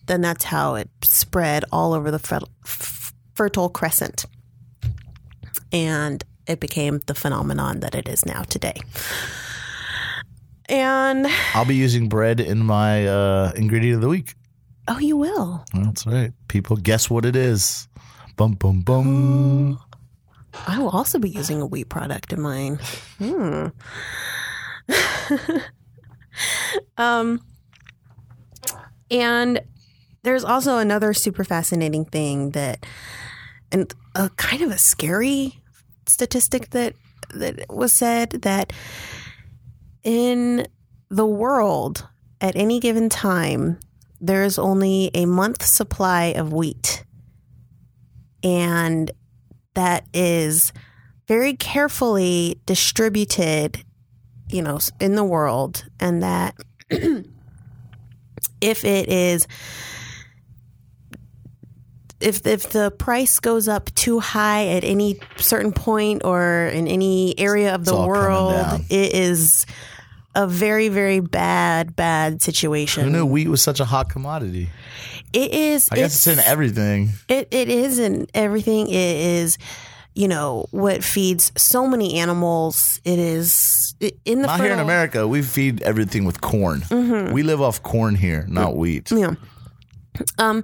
then 0.06 0.20
that's 0.20 0.44
how 0.44 0.74
it 0.74 0.90
spread 1.02 1.64
all 1.72 1.94
over 1.94 2.10
the 2.10 2.18
fer- 2.18 2.40
Fertile 3.34 3.70
Crescent, 3.70 4.26
and 5.72 6.22
it 6.46 6.60
became 6.60 7.00
the 7.06 7.14
phenomenon 7.14 7.80
that 7.80 7.94
it 7.94 8.08
is 8.08 8.26
now 8.26 8.42
today. 8.42 8.80
And 10.68 11.26
I'll 11.52 11.66
be 11.66 11.76
using 11.76 12.08
bread 12.08 12.40
in 12.40 12.64
my 12.64 13.06
uh, 13.06 13.52
ingredient 13.54 13.96
of 13.96 14.00
the 14.00 14.08
week. 14.08 14.34
oh, 14.88 14.98
you 14.98 15.16
will. 15.16 15.64
That's 15.74 16.06
right. 16.06 16.32
People 16.48 16.76
guess 16.76 17.10
what 17.10 17.24
it 17.24 17.36
is. 17.36 17.88
Bum 18.36 18.52
bum 18.52 18.80
bum. 18.80 19.78
I 20.66 20.78
will 20.78 20.90
also 20.90 21.18
be 21.18 21.28
using 21.28 21.60
a 21.60 21.66
wheat 21.66 21.88
product 21.88 22.32
in 22.32 22.40
mine. 22.40 22.78
Hmm. 23.18 23.66
um, 26.96 27.44
and 29.10 29.60
there's 30.22 30.44
also 30.44 30.78
another 30.78 31.12
super 31.12 31.44
fascinating 31.44 32.04
thing 32.04 32.50
that, 32.50 32.86
and 33.72 33.92
a 34.14 34.30
kind 34.30 34.62
of 34.62 34.70
a 34.70 34.78
scary 34.78 35.60
statistic 36.06 36.70
that 36.70 36.94
that 37.32 37.66
was 37.68 37.92
said 37.92 38.30
that 38.42 38.72
in 40.02 40.66
the 41.08 41.26
world 41.26 42.06
at 42.40 42.54
any 42.56 42.80
given 42.80 43.08
time 43.08 43.78
there 44.20 44.42
is 44.42 44.58
only 44.58 45.10
a 45.12 45.26
month 45.26 45.62
supply 45.62 46.32
of 46.36 46.52
wheat. 46.52 47.04
And 48.42 49.10
that 49.74 50.06
is 50.14 50.72
very 51.28 51.54
carefully 51.54 52.60
distributed, 52.64 53.84
you 54.48 54.62
know, 54.62 54.78
in 54.98 55.14
the 55.14 55.24
world, 55.24 55.84
and 56.00 56.22
that 56.22 56.54
if 56.90 58.84
it 58.84 59.08
is 59.08 59.46
if 62.24 62.46
if 62.46 62.70
the 62.70 62.90
price 62.90 63.38
goes 63.38 63.68
up 63.68 63.94
too 63.94 64.18
high 64.20 64.68
at 64.68 64.84
any 64.84 65.18
certain 65.36 65.72
point 65.72 66.22
or 66.24 66.66
in 66.66 66.88
any 66.88 67.38
area 67.38 67.74
of 67.74 67.84
the 67.84 67.94
world, 67.94 68.80
it 68.90 69.14
is 69.14 69.66
a 70.34 70.46
very 70.46 70.88
very 70.88 71.20
bad 71.20 71.94
bad 71.94 72.42
situation. 72.42 73.04
Who 73.04 73.10
knew 73.10 73.26
wheat 73.26 73.48
was 73.48 73.62
such 73.62 73.80
a 73.80 73.84
hot 73.84 74.08
commodity? 74.08 74.70
It 75.32 75.52
is. 75.52 75.88
I 75.90 75.96
guess 75.96 76.14
it's 76.14 76.26
in 76.26 76.38
everything. 76.38 77.10
It 77.28 77.48
it 77.50 77.68
is 77.68 77.98
in 77.98 78.26
everything. 78.34 78.88
It 78.88 78.94
is, 78.94 79.58
you 80.14 80.28
know, 80.28 80.66
what 80.70 81.04
feeds 81.04 81.52
so 81.56 81.86
many 81.86 82.14
animals. 82.14 83.00
It 83.04 83.18
is 83.18 83.94
it, 84.00 84.18
in 84.24 84.42
the 84.42 84.46
Not 84.46 84.60
here 84.60 84.72
in 84.72 84.78
America. 84.78 85.28
We 85.28 85.42
feed 85.42 85.82
everything 85.82 86.24
with 86.24 86.40
corn. 86.40 86.80
Mm-hmm. 86.82 87.32
We 87.32 87.42
live 87.42 87.60
off 87.60 87.82
corn 87.82 88.14
here, 88.14 88.46
not 88.48 88.72
mm. 88.72 88.76
wheat. 88.76 89.10
Yeah. 89.10 89.34
Um, 90.38 90.62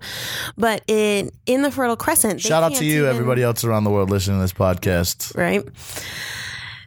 but 0.57 0.83
in 0.87 1.31
in 1.47 1.63
the 1.63 1.71
Fertile 1.71 1.97
Crescent, 1.97 2.35
they 2.43 2.49
Shout 2.49 2.63
out 2.63 2.75
to 2.77 2.85
you, 2.85 3.01
even- 3.05 3.11
everybody 3.11 3.43
else 3.43 3.65
around 3.65 3.85
the 3.85 3.91
world 3.91 4.11
listening 4.11 4.39
to 4.39 4.43
this 4.43 4.53
podcast. 4.53 5.37
right? 5.37 5.65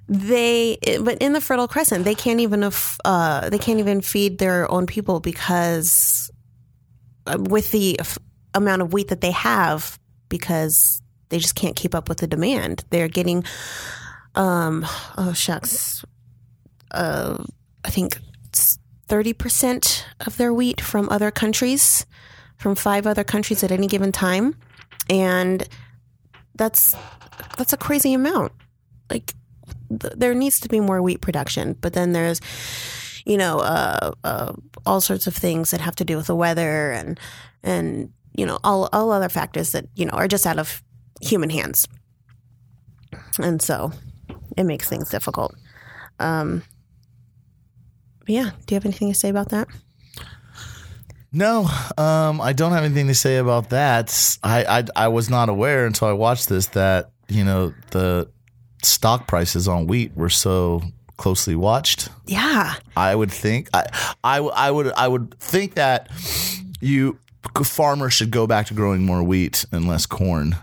They, 0.09 0.77
but 1.01 1.17
in 1.19 1.31
the 1.31 1.39
Fertile 1.41 1.67
Crescent, 1.67 2.03
they 2.03 2.13
can't 2.15 2.41
even 2.41 2.69
uh, 3.05 3.49
they 3.49 3.57
can't 3.57 3.79
even 3.79 4.01
feed 4.01 4.37
their 4.37 4.69
own 4.69 4.85
people 4.85 5.21
because 5.21 6.29
uh, 7.25 7.37
with 7.39 7.71
the 7.71 7.97
f- 7.99 8.17
amount 8.53 8.81
of 8.81 8.91
wheat 8.91 9.07
that 9.07 9.21
they 9.21 9.31
have, 9.31 9.97
because 10.27 11.01
they 11.29 11.39
just 11.39 11.55
can't 11.55 11.75
keep 11.77 11.95
up 11.95 12.09
with 12.09 12.17
the 12.17 12.27
demand. 12.27 12.83
They're 12.89 13.07
getting 13.07 13.45
um, 14.35 14.85
oh 15.17 15.31
shucks, 15.33 16.03
uh, 16.91 17.41
I 17.85 17.89
think 17.89 18.17
thirty 19.07 19.31
percent 19.31 20.05
of 20.27 20.35
their 20.35 20.53
wheat 20.53 20.81
from 20.81 21.07
other 21.09 21.31
countries, 21.31 22.05
from 22.63 22.75
five 22.75 23.05
other 23.05 23.25
countries 23.25 23.61
at 23.61 23.73
any 23.73 23.87
given 23.87 24.13
time, 24.13 24.55
and 25.09 25.67
that's 26.55 26.95
that's 27.57 27.73
a 27.73 27.77
crazy 27.77 28.13
amount. 28.13 28.53
Like 29.11 29.33
th- 29.89 30.13
there 30.15 30.33
needs 30.33 30.61
to 30.61 30.69
be 30.69 30.79
more 30.79 31.01
wheat 31.01 31.19
production, 31.19 31.73
but 31.81 31.91
then 31.91 32.13
there's 32.13 32.39
you 33.25 33.37
know 33.37 33.59
uh, 33.59 34.11
uh, 34.23 34.53
all 34.85 35.01
sorts 35.01 35.27
of 35.27 35.35
things 35.35 35.71
that 35.71 35.81
have 35.81 35.95
to 35.97 36.05
do 36.05 36.15
with 36.15 36.27
the 36.27 36.35
weather 36.35 36.93
and 36.93 37.19
and 37.63 38.13
you 38.33 38.45
know 38.45 38.57
all 38.63 38.87
all 38.93 39.11
other 39.11 39.29
factors 39.29 39.73
that 39.73 39.85
you 39.95 40.05
know 40.05 40.13
are 40.13 40.29
just 40.29 40.47
out 40.47 40.57
of 40.57 40.81
human 41.21 41.49
hands, 41.49 41.85
and 43.39 43.61
so 43.61 43.91
it 44.55 44.63
makes 44.63 44.87
things 44.87 45.09
difficult. 45.09 45.53
Um, 46.17 46.63
yeah, 48.25 48.51
do 48.65 48.73
you 48.73 48.77
have 48.77 48.85
anything 48.85 49.11
to 49.11 49.19
say 49.19 49.27
about 49.27 49.49
that? 49.49 49.67
No, 51.33 51.67
um, 51.97 52.39
I 52.39 52.53
don't 52.53 52.71
have 52.73 52.83
anything 52.83 53.07
to 53.07 53.15
say 53.15 53.37
about 53.37 53.71
that. 53.71 54.37
I, 54.43 54.63
I 54.79 54.83
I 54.95 55.07
was 55.07 55.29
not 55.31 55.49
aware 55.49 55.87
until 55.87 56.07
I 56.07 56.13
watched 56.13 56.47
this 56.47 56.67
that 56.67 57.11
you 57.27 57.43
know 57.43 57.73
the 57.89 58.29
stock 58.83 59.27
prices 59.27 59.67
on 59.67 59.87
wheat 59.87 60.15
were 60.15 60.29
so 60.29 60.83
closely 61.17 61.55
watched. 61.55 62.09
Yeah, 62.27 62.75
I 62.95 63.15
would 63.15 63.31
think 63.31 63.69
I, 63.73 63.85
I, 64.23 64.37
I 64.37 64.71
would 64.71 64.93
I 64.93 65.07
would 65.07 65.33
think 65.39 65.73
that 65.75 66.09
you 66.79 67.17
farmers 67.63 68.13
should 68.13 68.31
go 68.31 68.45
back 68.45 68.67
to 68.67 68.73
growing 68.73 69.03
more 69.03 69.23
wheat 69.23 69.65
and 69.71 69.87
less 69.87 70.05
corn. 70.05 70.55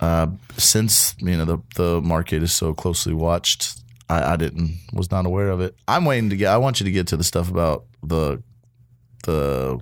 Uh, 0.00 0.26
since 0.56 1.14
you 1.20 1.36
know 1.36 1.44
the 1.44 1.58
the 1.76 2.00
market 2.00 2.42
is 2.42 2.52
so 2.52 2.74
closely 2.74 3.14
watched, 3.14 3.78
I, 4.08 4.32
I 4.32 4.36
didn't 4.36 4.76
was 4.92 5.12
not 5.12 5.26
aware 5.26 5.50
of 5.50 5.60
it. 5.60 5.76
I'm 5.86 6.04
waiting 6.04 6.30
to 6.30 6.36
get. 6.36 6.48
I 6.48 6.56
want 6.56 6.80
you 6.80 6.84
to 6.84 6.90
get 6.90 7.06
to 7.08 7.16
the 7.16 7.22
stuff 7.22 7.48
about 7.48 7.84
the 8.02 8.42
the 9.24 9.80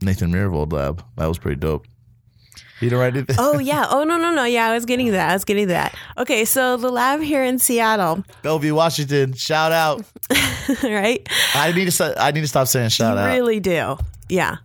Nathan 0.00 0.32
Myhrvold 0.32 0.72
lab. 0.72 1.02
That 1.16 1.26
was 1.26 1.38
pretty 1.38 1.56
dope. 1.56 1.86
You 2.80 2.90
know, 2.90 2.98
right? 2.98 3.24
Oh 3.38 3.58
yeah. 3.58 3.86
Oh 3.90 4.04
no 4.04 4.16
no 4.18 4.32
no. 4.32 4.44
Yeah, 4.44 4.66
I 4.66 4.74
was 4.74 4.84
getting 4.84 5.10
that. 5.10 5.30
I 5.30 5.32
was 5.32 5.44
getting 5.44 5.68
that. 5.68 5.96
Okay, 6.16 6.44
so 6.44 6.76
the 6.76 6.90
lab 6.90 7.20
here 7.20 7.42
in 7.42 7.58
Seattle, 7.58 8.24
Bellevue, 8.42 8.74
Washington. 8.74 9.32
Shout 9.32 9.72
out. 9.72 10.04
right? 10.82 11.28
I 11.54 11.72
need 11.72 11.86
to. 11.86 11.90
st- 11.90 12.16
I 12.18 12.30
need 12.30 12.42
to 12.42 12.48
stop 12.48 12.68
saying 12.68 12.90
shout 12.90 13.18
out. 13.18 13.26
Really 13.26 13.58
do. 13.58 13.98
Yeah. 14.28 14.56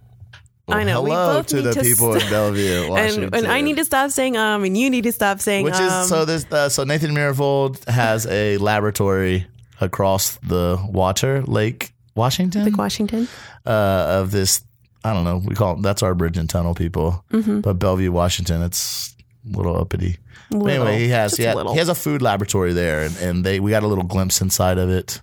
Well, 0.68 0.78
I 0.78 0.84
know. 0.84 1.02
We 1.02 1.10
Hello 1.10 1.42
to 1.42 1.62
the 1.62 1.74
people 1.74 2.14
st- 2.14 2.24
in 2.24 2.30
Bellevue, 2.30 2.90
Washington. 2.90 3.24
And, 3.34 3.36
and 3.36 3.48
I 3.48 3.62
need 3.62 3.78
to 3.78 3.86
stop 3.86 4.12
saying 4.12 4.38
um, 4.38 4.64
and 4.64 4.78
you 4.78 4.90
need 4.90 5.04
to 5.04 5.12
stop 5.12 5.40
saying 5.42 5.66
Which 5.66 5.74
um. 5.74 6.04
is 6.04 6.10
so 6.10 6.24
this 6.24 6.46
uh, 6.52 6.70
so 6.70 6.84
Nathan 6.84 7.12
Myhrvold 7.12 7.84
has 7.90 8.28
a 8.28 8.58
laboratory 8.58 9.48
across 9.82 10.38
the 10.38 10.78
water 10.88 11.42
lake 11.44 11.93
Washington 12.16 12.64
like 12.66 12.78
Washington. 12.78 13.28
uh, 13.66 14.20
of 14.22 14.32
this 14.32 14.64
I 15.04 15.14
don't 15.14 15.24
know 15.24 15.42
we 15.46 15.56
call 15.56 15.76
it, 15.78 15.82
that's 15.82 16.04
our 16.04 16.14
bridge 16.16 16.38
and 16.38 16.50
tunnel 16.50 16.74
people 16.76 17.24
Mm-hmm. 17.32 17.62
but 17.62 17.80
Bellevue 17.80 18.12
Washington 18.12 18.62
it's 18.62 19.16
a 19.52 19.58
little 19.58 19.78
uppity 19.78 20.18
Little. 20.52 20.68
anyway 20.70 21.00
he 21.00 21.10
has 21.10 21.36
he, 21.36 21.44
he 21.44 21.78
has 21.78 21.90
a 21.90 21.96
food 21.96 22.22
laboratory 22.22 22.74
there 22.74 23.04
and, 23.04 23.18
and 23.18 23.44
they 23.46 23.60
we 23.60 23.72
got 23.72 23.84
a 23.84 23.88
little 23.88 24.04
glimpse 24.04 24.42
inside 24.42 24.78
of 24.78 24.90
it 24.90 25.22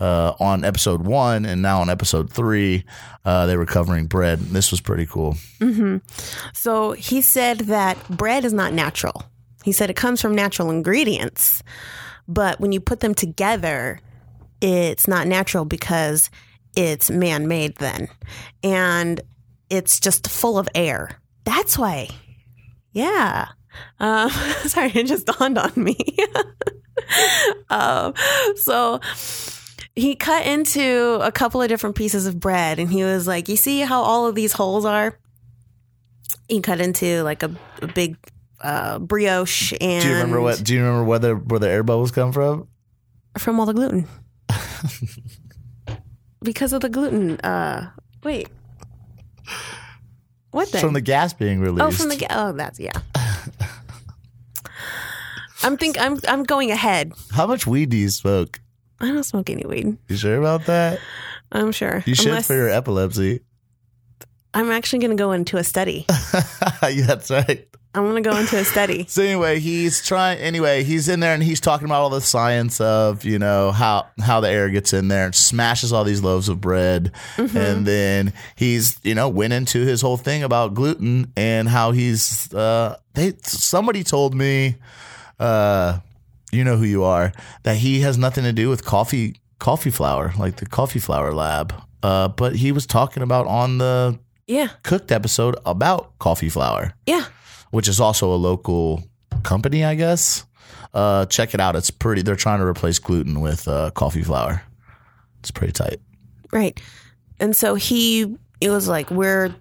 uh, 0.00 0.32
on 0.40 0.64
episode 0.64 1.06
one 1.06 1.44
and 1.44 1.60
now 1.60 1.80
on 1.80 1.90
episode 1.90 2.30
three 2.32 2.84
uh, 3.24 3.46
they 3.46 3.56
were 3.56 3.66
covering 3.66 4.06
bread 4.06 4.38
this 4.38 4.70
was 4.70 4.80
pretty 4.80 5.06
cool 5.06 5.36
So 6.52 6.92
he 6.92 7.20
said 7.20 7.58
that 7.60 7.96
bread 8.08 8.44
is 8.44 8.52
not 8.52 8.72
natural. 8.72 9.24
He 9.64 9.72
said 9.72 9.90
it 9.90 9.96
comes 9.96 10.20
from 10.22 10.34
natural 10.34 10.70
ingredients, 10.70 11.62
but 12.26 12.60
when 12.60 12.72
you 12.72 12.80
put 12.80 13.00
them 13.00 13.14
together, 13.14 14.00
it's 14.60 15.08
not 15.08 15.26
natural 15.26 15.64
because 15.64 16.30
it's 16.76 17.10
man 17.10 17.48
made 17.48 17.76
then. 17.76 18.08
And 18.62 19.20
it's 19.68 20.00
just 20.00 20.28
full 20.28 20.58
of 20.58 20.68
air. 20.74 21.20
That's 21.44 21.78
why. 21.78 22.08
Yeah. 22.92 23.48
Um, 23.98 24.30
sorry, 24.66 24.92
it 24.94 25.06
just 25.06 25.26
dawned 25.26 25.58
on 25.58 25.72
me. 25.76 25.96
um, 27.70 28.14
so 28.56 29.00
he 29.94 30.14
cut 30.14 30.46
into 30.46 31.18
a 31.22 31.32
couple 31.32 31.62
of 31.62 31.68
different 31.68 31.96
pieces 31.96 32.26
of 32.26 32.38
bread 32.38 32.78
and 32.78 32.90
he 32.90 33.02
was 33.02 33.26
like, 33.26 33.48
You 33.48 33.56
see 33.56 33.80
how 33.80 34.02
all 34.02 34.26
of 34.26 34.34
these 34.34 34.52
holes 34.52 34.84
are? 34.84 35.18
he 36.50 36.60
cut 36.60 36.80
into 36.80 37.22
like 37.22 37.42
a, 37.42 37.54
a 37.80 37.86
big 37.86 38.16
uh, 38.60 38.98
brioche 38.98 39.72
and 39.80 40.02
do 40.02 40.08
you 40.08 40.14
remember 40.14 40.40
what 40.40 40.62
do 40.62 40.74
you 40.74 40.80
remember 40.80 41.04
where 41.04 41.18
the 41.18 41.34
where 41.34 41.60
the 41.60 41.68
air 41.68 41.82
bubbles 41.82 42.10
come 42.10 42.32
from 42.32 42.68
from 43.38 43.58
all 43.58 43.66
the 43.66 43.72
gluten 43.72 44.06
because 46.42 46.72
of 46.72 46.80
the 46.80 46.88
gluten 46.88 47.38
uh 47.40 47.90
wait 48.24 48.48
what 50.50 50.70
then 50.72 50.80
from 50.80 50.92
the 50.94 51.00
gas 51.00 51.32
being 51.32 51.60
released 51.60 51.82
oh 51.84 51.90
from 51.90 52.08
the 52.08 52.16
ga- 52.16 52.26
oh 52.30 52.52
that's 52.52 52.78
yeah 52.80 52.92
i'm 55.62 55.76
think 55.76 56.00
i'm 56.00 56.18
i'm 56.28 56.42
going 56.42 56.70
ahead 56.70 57.12
How 57.32 57.46
much 57.46 57.66
weed 57.66 57.90
do 57.90 57.96
you 57.96 58.08
smoke? 58.08 58.60
i 59.00 59.06
don't 59.06 59.24
smoke 59.24 59.50
any 59.50 59.64
weed 59.64 59.96
You 60.08 60.16
sure 60.16 60.38
about 60.38 60.66
that? 60.66 61.00
i'm 61.52 61.72
sure 61.72 62.02
You 62.06 62.14
should 62.14 62.28
Unless- 62.28 62.46
for 62.46 62.54
your 62.54 62.68
epilepsy. 62.68 63.40
i'm 64.54 64.70
actually 64.70 65.00
going 65.00 65.16
to 65.16 65.22
go 65.22 65.32
into 65.32 65.56
a 65.58 65.64
study 65.64 66.06
yeah, 66.82 67.06
that's 67.06 67.30
right. 67.30 67.66
I'm 67.94 68.04
going 68.04 68.22
to 68.22 68.28
go 68.28 68.36
into 68.36 68.56
a 68.56 68.64
study. 68.64 69.06
So 69.10 69.22
anyway, 69.22 69.58
he's 69.58 70.04
trying. 70.06 70.38
Anyway, 70.38 70.84
he's 70.84 71.08
in 71.08 71.20
there 71.20 71.34
and 71.34 71.42
he's 71.42 71.58
talking 71.58 71.84
about 71.84 72.02
all 72.02 72.10
the 72.10 72.20
science 72.20 72.80
of 72.80 73.24
you 73.24 73.38
know 73.38 73.72
how 73.72 74.06
how 74.20 74.40
the 74.40 74.48
air 74.48 74.68
gets 74.70 74.92
in 74.92 75.08
there 75.08 75.26
and 75.26 75.34
smashes 75.34 75.92
all 75.92 76.04
these 76.04 76.22
loaves 76.22 76.48
of 76.48 76.60
bread, 76.60 77.12
and 77.36 77.86
then 77.86 78.32
he's 78.54 78.98
you 79.02 79.14
know 79.14 79.28
went 79.28 79.52
into 79.52 79.80
his 79.84 80.00
whole 80.00 80.16
thing 80.16 80.42
about 80.42 80.74
gluten 80.74 81.32
and 81.36 81.68
how 81.68 81.90
he's 81.90 82.52
uh 82.54 82.96
they 83.14 83.32
somebody 83.42 84.04
told 84.04 84.34
me 84.34 84.76
uh 85.40 85.98
you 86.52 86.62
know 86.62 86.76
who 86.76 86.84
you 86.84 87.02
are 87.02 87.32
that 87.64 87.76
he 87.76 88.00
has 88.00 88.16
nothing 88.16 88.44
to 88.44 88.52
do 88.52 88.68
with 88.68 88.84
coffee 88.84 89.36
coffee 89.58 89.90
flour 89.90 90.32
like 90.38 90.56
the 90.56 90.66
coffee 90.66 91.00
flour 91.00 91.32
lab. 91.32 91.74
Uh 92.02 92.28
but 92.28 92.56
he 92.56 92.70
was 92.70 92.86
talking 92.86 93.22
about 93.22 93.46
on 93.46 93.78
the 93.78 94.18
yeah. 94.46 94.68
cooked 94.82 95.10
episode 95.10 95.56
about 95.66 96.16
coffee 96.18 96.48
flour. 96.48 96.94
Yeah 97.06 97.24
which 97.70 97.88
is 97.88 98.00
also 98.00 98.32
a 98.32 98.36
local 98.36 99.02
company, 99.42 99.84
I 99.84 99.94
guess. 99.94 100.44
Uh, 100.92 101.26
check 101.26 101.54
it 101.54 101.60
out. 101.60 101.76
It's 101.76 101.90
pretty. 101.90 102.22
They're 102.22 102.36
trying 102.36 102.58
to 102.60 102.66
replace 102.66 102.98
gluten 102.98 103.40
with 103.40 103.68
uh, 103.68 103.90
coffee 103.92 104.22
flour. 104.22 104.62
It's 105.40 105.50
pretty 105.50 105.72
tight. 105.72 106.00
Right. 106.52 106.80
And 107.38 107.54
so 107.56 107.74
he 107.76 108.36
it 108.60 108.68
was 108.70 108.88
like 108.88 109.10
we're 109.10 109.54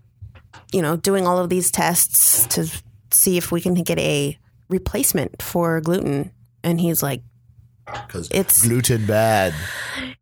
you 0.73 0.81
know 0.81 0.97
doing 0.97 1.25
all 1.27 1.37
of 1.37 1.49
these 1.49 1.71
tests 1.71 2.45
to 2.47 2.69
see 3.11 3.37
if 3.37 3.51
we 3.51 3.61
can 3.61 3.73
get 3.75 3.97
a 3.99 4.37
replacement 4.69 5.41
for 5.41 5.79
gluten 5.81 6.31
and 6.63 6.81
he's 6.81 7.01
like 7.01 7.21
Because 7.85 8.27
It's- 8.31 8.63
gluten 8.67 9.05
bad. 9.05 9.53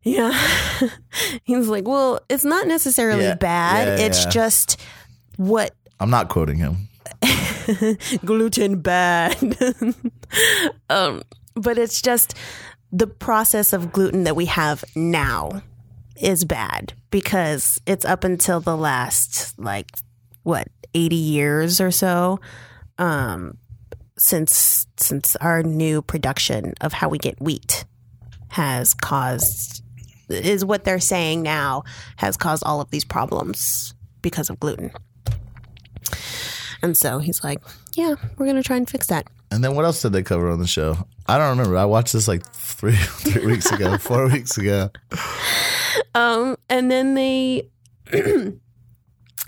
yeah 0.04 0.32
he's 1.44 1.66
like 1.68 1.86
well 1.88 2.20
it's 2.28 2.44
not 2.44 2.66
necessarily 2.66 3.24
Yeah. 3.24 3.34
bad 3.34 3.98
Yeah, 3.98 4.06
it's 4.06 4.24
yeah. 4.24 4.30
just 4.30 4.80
what 5.36 5.74
I'm 5.98 6.10
not 6.10 6.28
quoting 6.28 6.58
him. 6.58 6.88
gluten 8.24 8.80
bad. 8.80 9.36
Um 10.90 11.22
but 11.54 11.78
it's 11.78 12.02
just 12.02 12.34
the 12.92 13.06
process 13.06 13.72
of 13.72 13.92
gluten 13.92 14.24
that 14.24 14.36
we 14.36 14.46
have 14.46 14.84
now 14.94 15.62
is 16.20 16.44
bad 16.44 16.92
because 17.10 17.80
it's 17.86 18.04
up 18.04 18.24
until 18.24 18.60
the 18.60 18.76
last 18.76 19.58
like 19.58 19.86
what 20.42 20.68
80 20.94 21.16
years 21.16 21.80
or 21.80 21.90
so 21.90 22.40
um 22.98 23.56
since 24.16 24.86
since 24.96 25.36
our 25.36 25.62
new 25.62 26.02
production 26.02 26.74
of 26.80 26.92
how 26.92 27.08
we 27.08 27.18
get 27.18 27.40
wheat 27.40 27.84
has 28.48 28.94
caused 28.94 29.82
is 30.28 30.64
what 30.64 30.84
they're 30.84 31.00
saying 31.00 31.42
now 31.42 31.84
has 32.16 32.36
caused 32.36 32.64
all 32.64 32.80
of 32.80 32.90
these 32.90 33.04
problems 33.04 33.94
because 34.22 34.50
of 34.50 34.58
gluten 34.60 34.90
and 36.82 36.96
so 36.96 37.18
he's 37.18 37.42
like 37.44 37.60
yeah 37.94 38.14
we're 38.36 38.46
gonna 38.46 38.62
try 38.62 38.76
and 38.76 38.88
fix 38.88 39.06
that 39.08 39.26
And 39.50 39.62
then 39.64 39.74
what 39.74 39.84
else 39.84 40.02
did 40.02 40.12
they 40.12 40.22
cover 40.22 40.50
on 40.50 40.58
the 40.58 40.66
show? 40.66 40.96
I 41.26 41.38
don't 41.38 41.50
remember. 41.56 41.76
I 41.78 41.84
watched 41.86 42.12
this 42.12 42.28
like 42.28 42.44
three 42.52 42.96
three 43.24 43.46
weeks 43.46 43.70
ago, 43.72 43.96
four 43.98 44.28
weeks 44.28 44.58
ago. 44.58 44.90
Um, 46.14 46.56
and 46.68 46.90
then 46.90 47.14
they, 47.14 47.68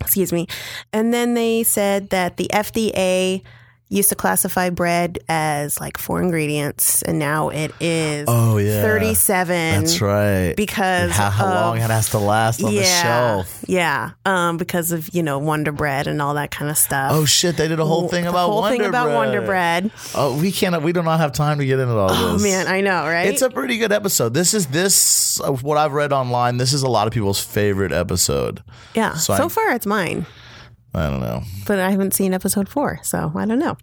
excuse 0.01 0.33
me, 0.33 0.47
and 0.93 1.13
then 1.13 1.35
they 1.35 1.63
said 1.65 2.11
that 2.11 2.37
the 2.37 2.49
FDA 2.53 3.43
used 3.91 4.09
to 4.09 4.15
classify 4.15 4.71
bread 4.71 5.19
as 5.29 5.79
like 5.81 5.99
four 5.99 6.23
ingredients, 6.23 7.03
and 7.03 7.19
now 7.19 7.49
it 7.51 7.75
is 7.81 8.25
Oh 8.29 8.57
yeah, 8.57 8.81
37. 8.83 9.47
That's 9.85 10.01
right. 10.01 10.55
Because 10.57 11.11
how, 11.11 11.29
how 11.29 11.47
of- 11.49 11.55
long 11.55 11.77
it 11.79 11.91
has 11.91 12.09
to 12.11 12.19
last 12.19 12.63
on 12.63 12.73
yeah, 12.73 12.81
the 12.81 12.87
shelf. 12.87 13.65
Yeah, 13.67 14.11
um, 14.25 14.57
because 14.59 14.93
of 14.93 15.13
you 15.15 15.23
know 15.25 15.39
Wonder 15.39 15.73
Bread 15.73 16.07
and 16.07 16.23
all 16.23 16.35
that 16.35 16.51
kind 16.53 16.71
of 16.71 16.79
stuff. 16.79 17.11
Oh 17.15 17.25
shit! 17.25 17.57
They 17.57 17.67
did 17.69 17.81
a 17.81 17.85
whole 17.85 18.09
thing 18.09 18.27
about 18.27 18.49
whole 18.51 18.61
Wonder 18.63 18.79
thing 18.79 18.89
about 18.89 19.07
Bread. 19.07 19.17
Wonder 19.17 19.43
Bread. 19.43 19.91
Oh, 20.15 20.39
we 20.41 20.53
can't. 20.53 20.81
We 20.83 20.93
do 20.93 21.03
not 21.03 21.19
have 21.21 21.33
time 21.33 21.59
to 21.59 21.67
get 21.67 21.79
into 21.81 21.95
all 21.97 22.11
Oh 22.11 22.33
this. 22.35 22.43
Oh 22.43 22.45
man, 22.45 22.69
I 22.69 22.81
know, 22.81 23.03
right? 23.05 23.29
It's 23.29 23.43
a 23.43 23.51
pretty 23.51 23.77
good 23.79 23.93
episode. 23.93 24.35
This 24.35 24.55
is 24.55 24.69
this 24.69 25.41
what 25.63 25.77
I've 25.79 25.93
read 25.93 26.13
online. 26.13 26.57
This 26.59 26.73
is 26.73 26.83
a 26.83 26.89
lot 26.89 27.07
of 27.09 27.13
people's 27.13 27.41
favorite 27.43 27.93
episode. 27.93 28.63
yeah. 28.95 29.15
so 29.15 29.35
So, 29.37 29.45
I- 29.47 29.49
far, 29.49 29.73
it's 29.73 29.87
mine, 29.87 30.27
I 30.95 31.09
don't 31.09 31.21
know. 31.21 31.43
but 31.67 31.79
I 31.79 31.91
haven't 31.91 32.15
seen 32.15 32.35
episode 32.35 32.69
four, 32.69 32.99
so 33.03 33.33
I 33.35 33.45
don't 33.47 33.59
know. 33.61 33.77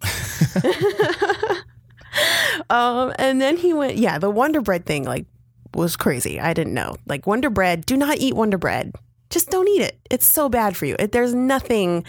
um, 2.70 3.14
and 3.18 3.42
then 3.42 3.58
he 3.58 3.74
went, 3.74 3.98
yeah, 3.98 4.18
the 4.18 4.30
Wonder 4.30 4.62
Bread 4.62 4.86
thing 4.86 5.06
like 5.06 5.26
was 5.74 5.96
crazy. 5.96 6.40
I 6.40 6.54
didn't 6.54 6.74
know. 6.74 6.96
Like 7.06 7.28
Wonder 7.28 7.50
Bread, 7.50 7.86
do 7.86 7.96
not 7.98 8.18
eat 8.18 8.36
Wonder 8.36 8.58
Bread. 8.58 8.94
Just 9.30 9.50
don't 9.50 9.68
eat 9.68 9.82
it. 9.82 10.00
It's 10.10 10.26
so 10.26 10.50
bad 10.50 10.76
for 10.76 10.86
you. 10.86 10.96
It, 11.00 11.12
there's 11.12 11.34
nothing. 11.34 12.06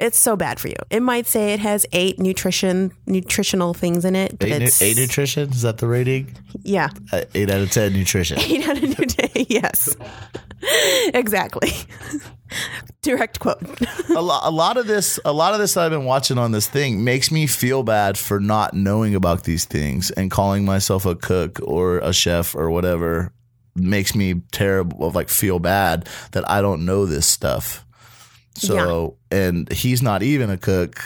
It's 0.00 0.18
so 0.18 0.34
bad 0.36 0.58
for 0.58 0.68
you. 0.68 0.76
It 0.90 1.00
might 1.00 1.26
say 1.26 1.52
it 1.52 1.60
has 1.60 1.86
eight 1.92 2.18
nutrition 2.18 2.92
nutritional 3.06 3.74
things 3.74 4.04
in 4.04 4.16
it, 4.16 4.38
but 4.38 4.48
Eight, 4.48 4.62
it's 4.62 4.82
eight 4.82 4.96
nutrition 4.96 5.50
is 5.50 5.62
that 5.62 5.78
the 5.78 5.86
rating? 5.86 6.36
yeah, 6.62 6.88
Uh, 7.12 7.22
eight 7.34 7.48
out 7.50 7.60
of 7.60 7.70
ten 7.70 7.92
nutrition. 7.92 8.38
eight 8.40 8.66
out 8.68 8.76
of 8.82 8.98
new 8.98 9.06
day. 9.06 9.46
Yes, 9.48 9.96
exactly. 11.14 11.70
Direct 13.02 13.38
quote. 13.40 13.60
a, 14.10 14.20
lo- 14.22 14.40
a 14.42 14.50
lot 14.50 14.76
of 14.76 14.86
this, 14.86 15.18
a 15.24 15.32
lot 15.32 15.52
of 15.54 15.60
this 15.60 15.74
that 15.74 15.84
I've 15.84 15.90
been 15.90 16.04
watching 16.04 16.38
on 16.38 16.52
this 16.52 16.68
thing 16.68 17.04
makes 17.04 17.30
me 17.30 17.46
feel 17.46 17.82
bad 17.82 18.16
for 18.16 18.40
not 18.40 18.74
knowing 18.74 19.14
about 19.14 19.44
these 19.44 19.64
things 19.64 20.10
and 20.12 20.30
calling 20.30 20.64
myself 20.64 21.04
a 21.04 21.14
cook 21.14 21.58
or 21.62 21.98
a 21.98 22.12
chef 22.12 22.54
or 22.54 22.70
whatever 22.70 23.32
makes 23.74 24.14
me 24.14 24.34
terrible. 24.52 25.10
Like 25.10 25.28
feel 25.28 25.58
bad 25.58 26.08
that 26.32 26.48
I 26.48 26.62
don't 26.62 26.86
know 26.86 27.04
this 27.06 27.26
stuff. 27.26 27.84
So, 28.56 29.16
and 29.32 29.70
he's 29.72 30.00
not 30.00 30.22
even 30.22 30.48
a 30.48 30.56
cook. 30.56 31.00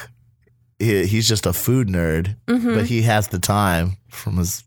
He, 0.78 1.06
he's 1.06 1.26
just 1.26 1.46
a 1.46 1.52
food 1.54 1.88
nerd, 1.88 2.36
Mm-hmm. 2.46 2.74
but 2.74 2.84
he 2.86 3.02
has 3.02 3.28
the 3.28 3.38
time 3.38 3.96
from 4.10 4.36
his, 4.36 4.62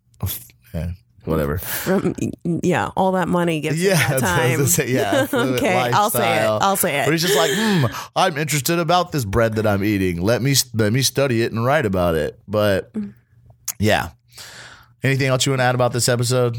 yeah, 0.74 0.92
whatever. 1.26 1.58
From, 1.58 2.16
yeah, 2.44 2.90
all 2.96 3.14
that 3.14 3.28
money 3.28 3.62
gets 3.62 3.78
Yeah, 3.78 3.92
yeah, 3.92 4.10
that 4.10 4.10
that's 4.22 4.24
what 4.24 4.32
I 4.32 4.58
was 4.58 4.76
time. 4.76 4.88
say, 4.88 4.94
yeah, 4.94 5.28
okay, 5.34 5.92
I'll 5.94 6.10
say 6.10 6.38
it. 6.38 6.48
I'll 6.48 6.76
say 6.76 7.00
it. 7.00 7.06
But 7.06 7.12
he's 7.12 7.22
just 7.22 7.38
like, 7.38 7.52
hmm, 7.54 7.86
I'm 8.16 8.38
interested 8.38 8.80
about 8.80 9.12
this 9.12 9.26
bread 9.26 9.56
that 9.56 9.68
I'm 9.68 9.84
eating. 9.84 10.22
Let 10.22 10.42
me 10.42 10.56
let 10.74 10.94
me 10.94 11.02
study 11.02 11.42
it 11.42 11.52
and 11.52 11.64
write 11.66 11.86
about 11.86 12.16
it. 12.16 12.40
But 12.48 12.94
yeah. 13.80 14.10
Anything 15.04 15.28
else 15.28 15.46
you 15.46 15.52
want 15.52 15.62
to 15.62 15.64
add 15.64 15.74
about 15.76 15.94
this 15.94 16.08
episode? 16.08 16.58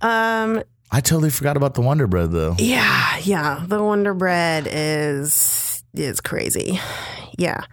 Um, 0.00 0.62
I 0.90 1.00
totally 1.00 1.28
forgot 1.30 1.56
about 1.56 1.74
the 1.74 1.82
Wonder 1.82 2.06
Bread 2.06 2.32
though. 2.32 2.54
yeah, 2.58 3.18
yeah, 3.18 3.64
the 3.66 3.82
Wonder 3.82 4.14
Bread 4.14 4.66
is 4.70 5.84
is 5.94 6.20
crazy. 6.20 6.80
Yeah. 7.38 7.64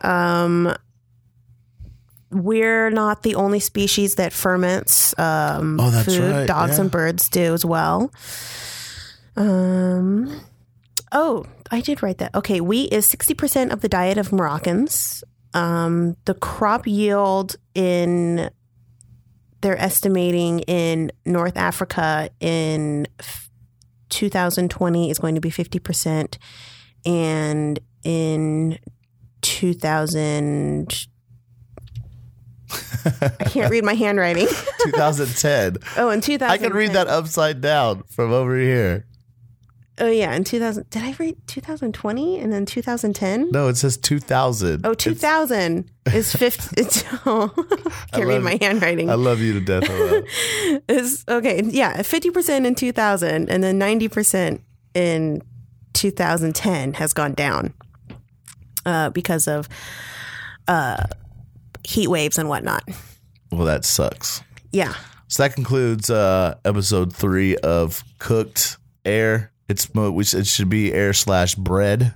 Um, 0.00 0.74
we're 2.32 2.90
not 2.90 3.22
the 3.22 3.34
only 3.34 3.60
species 3.60 4.14
that 4.16 4.32
ferments 4.32 5.16
um, 5.18 5.78
Oh, 5.80 5.90
that's 5.90 6.06
food. 6.16 6.30
right, 6.32 6.46
Dogs 6.46 6.76
yeah. 6.76 6.82
and 6.82 6.90
birds 6.90 7.28
do 7.28 7.54
as 7.54 7.64
well. 7.64 8.10
Um, 9.36 10.40
oh, 11.12 11.44
I 11.70 11.80
did 11.80 12.02
write 12.02 12.18
that. 12.18 12.34
Okay, 12.34 12.60
wheat 12.60 12.92
is 12.92 13.06
sixty 13.06 13.34
percent 13.34 13.72
of 13.72 13.80
the 13.80 13.88
diet 13.88 14.18
of 14.18 14.32
Moroccans. 14.32 15.24
Um, 15.54 16.16
the 16.24 16.34
crop 16.34 16.86
yield 16.86 17.56
in 17.74 18.50
they're 19.60 19.80
estimating 19.80 20.60
in 20.60 21.12
North 21.24 21.56
Africa 21.56 22.30
in 22.40 23.06
2020 24.08 25.08
is 25.10 25.18
going 25.20 25.36
to 25.36 25.40
be 25.40 25.50
50% 25.50 26.36
and 27.06 27.78
in 28.02 28.78
2000 29.42 31.06
I 33.04 33.44
can't 33.44 33.70
read 33.70 33.84
my 33.84 33.94
handwriting. 33.94 34.46
2010. 34.84 35.76
Oh, 35.96 36.10
in 36.10 36.20
2000 36.20 36.50
I 36.52 36.58
can 36.58 36.72
read 36.72 36.92
that 36.92 37.08
upside 37.08 37.60
down 37.60 38.02
from 38.04 38.32
over 38.32 38.56
here. 38.58 39.06
Oh 39.98 40.08
yeah, 40.08 40.32
in 40.34 40.42
2000 40.42 40.88
Did 40.88 41.02
I 41.02 41.14
read 41.18 41.36
2020 41.46 42.38
and 42.38 42.50
then 42.52 42.64
2010? 42.64 43.50
No, 43.50 43.68
it 43.68 43.76
says 43.76 43.96
2000. 43.98 44.86
Oh, 44.86 44.92
It's- 44.92 45.04
2000 45.04 45.90
is 46.12 46.34
50 46.34 46.74
it's, 46.80 47.04
oh, 47.26 47.48
can't 48.12 48.26
read 48.26 48.42
my 48.42 48.56
handwriting. 48.60 49.10
I 49.10 49.14
love 49.14 49.40
you 49.40 49.52
to 49.52 49.60
death. 49.60 49.88
Is 50.88 51.24
okay. 51.28 51.62
Yeah, 51.64 52.02
fifty 52.02 52.30
percent 52.30 52.66
in 52.66 52.74
two 52.74 52.90
thousand, 52.90 53.48
and 53.50 53.62
then 53.62 53.78
ninety 53.78 54.08
percent 54.08 54.62
in 54.94 55.42
two 55.92 56.10
thousand 56.10 56.54
ten 56.56 56.94
has 56.94 57.12
gone 57.12 57.34
down 57.34 57.72
uh, 58.84 59.10
because 59.10 59.46
of 59.46 59.68
uh, 60.66 61.04
heat 61.84 62.08
waves 62.08 62.38
and 62.38 62.48
whatnot. 62.48 62.82
well, 63.50 63.64
that 63.64 63.84
sucks. 63.84 64.42
Yeah, 64.70 64.94
So 65.28 65.42
that 65.42 65.54
concludes 65.54 66.08
uh, 66.10 66.54
episode 66.64 67.14
three 67.14 67.56
of 67.58 68.02
Cooked 68.18 68.78
Air. 69.04 69.52
It's 69.68 69.88
it 69.94 70.46
should 70.46 70.68
be 70.68 70.92
air 70.92 71.12
slash 71.12 71.54
bread. 71.54 72.14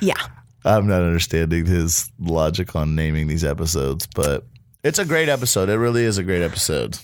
yeah, 0.00 0.20
I'm 0.64 0.86
not 0.86 1.02
understanding 1.02 1.66
his 1.66 2.10
logic 2.18 2.74
on 2.76 2.94
naming 2.94 3.26
these 3.26 3.44
episodes, 3.44 4.06
but 4.14 4.44
it's 4.84 4.98
a 4.98 5.04
great 5.04 5.28
episode. 5.28 5.68
It 5.68 5.78
really 5.78 6.04
is 6.04 6.18
a 6.18 6.22
great 6.22 6.42
episode. 6.42 6.98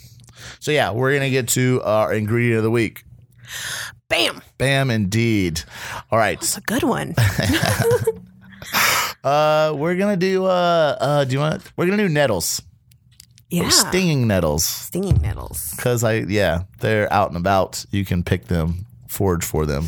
So 0.61 0.71
yeah, 0.71 0.90
we're 0.90 1.12
gonna 1.14 1.31
get 1.31 1.49
to 1.51 1.81
our 1.85 2.12
ingredient 2.12 2.59
of 2.59 2.62
the 2.64 2.71
week. 2.71 3.05
bam, 4.09 4.43
Bam, 4.59 4.90
indeed. 4.90 5.62
All 6.11 6.19
right, 6.19 6.38
it's 6.38 6.57
a 6.57 6.61
good 6.61 6.83
one. 6.83 7.14
uh, 9.25 9.73
we're 9.77 9.97
gonna 9.97 10.17
do. 10.17 10.45
Uh, 10.45 10.97
uh, 11.01 11.25
do 11.25 11.33
you 11.33 11.41
want? 11.41 11.63
We're 11.77 11.87
gonna 11.87 12.03
do 12.07 12.09
nettles, 12.09 12.63
Yeah, 13.51 13.69
stinging 13.71 14.27
nettles, 14.27 14.65
stinging 14.65 15.21
nettles. 15.23 15.73
because 15.77 16.05
I 16.05 16.25
yeah, 16.29 16.63
they're 16.81 17.13
out 17.13 17.29
and 17.29 17.37
about. 17.37 17.85
You 17.91 18.05
can 18.05 18.23
pick 18.23 18.47
them, 18.47 18.87
forage 19.09 19.45
for 19.45 19.67
them. 19.67 19.85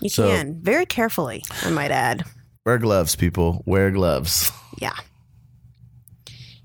You 0.00 0.08
So- 0.10 0.28
can 0.28 0.60
very 0.62 0.86
carefully. 0.86 1.44
I 1.62 1.70
might 1.70 1.90
add. 1.90 2.24
Wear 2.66 2.78
gloves, 2.78 3.14
people. 3.16 3.62
Wear 3.66 3.90
gloves. 3.90 4.50
Yeah. 4.80 4.96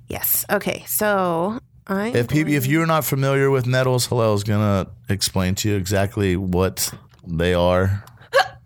Yes. 0.08 0.46
Okay. 0.50 0.84
So 0.88 1.60
I. 1.88 2.08
If 2.10 2.28
people, 2.30 2.54
if 2.54 2.66
you're 2.66 2.88
not 2.88 3.06
familiar 3.06 3.50
with 3.52 3.66
nettles, 3.68 4.06
hello 4.08 4.34
is 4.34 4.44
gonna 4.44 4.88
explain 5.10 5.56
to 5.56 5.70
you 5.70 5.76
exactly 5.76 6.36
what 6.38 6.92
they 7.28 7.54
are. 7.54 8.04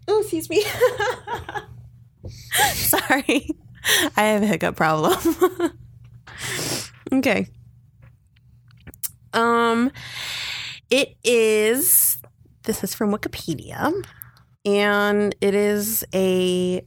Oh, 0.08 0.20
excuse 0.22 0.50
me. 0.50 0.64
Sorry. 2.74 3.50
I 4.16 4.24
have 4.24 4.44
a 4.44 4.48
hiccup 4.48 4.76
problem. 4.76 5.18
okay. 7.13 7.48
Um 9.34 9.92
it 10.89 11.16
is 11.24 12.18
this 12.63 12.84
is 12.84 12.94
from 12.94 13.12
Wikipedia 13.12 13.92
and 14.66 15.36
it 15.42 15.56
is 15.56 16.04
a 16.13 16.86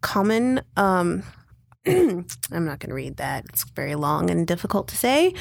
common 0.00 0.62
um 0.76 1.24
I'm 1.86 2.26
not 2.50 2.80
going 2.80 2.90
to 2.90 2.94
read 2.94 3.16
that. 3.16 3.46
It's 3.48 3.64
very 3.70 3.94
long 3.94 4.30
and 4.30 4.46
difficult 4.46 4.88
to 4.88 4.96
say. 4.96 5.32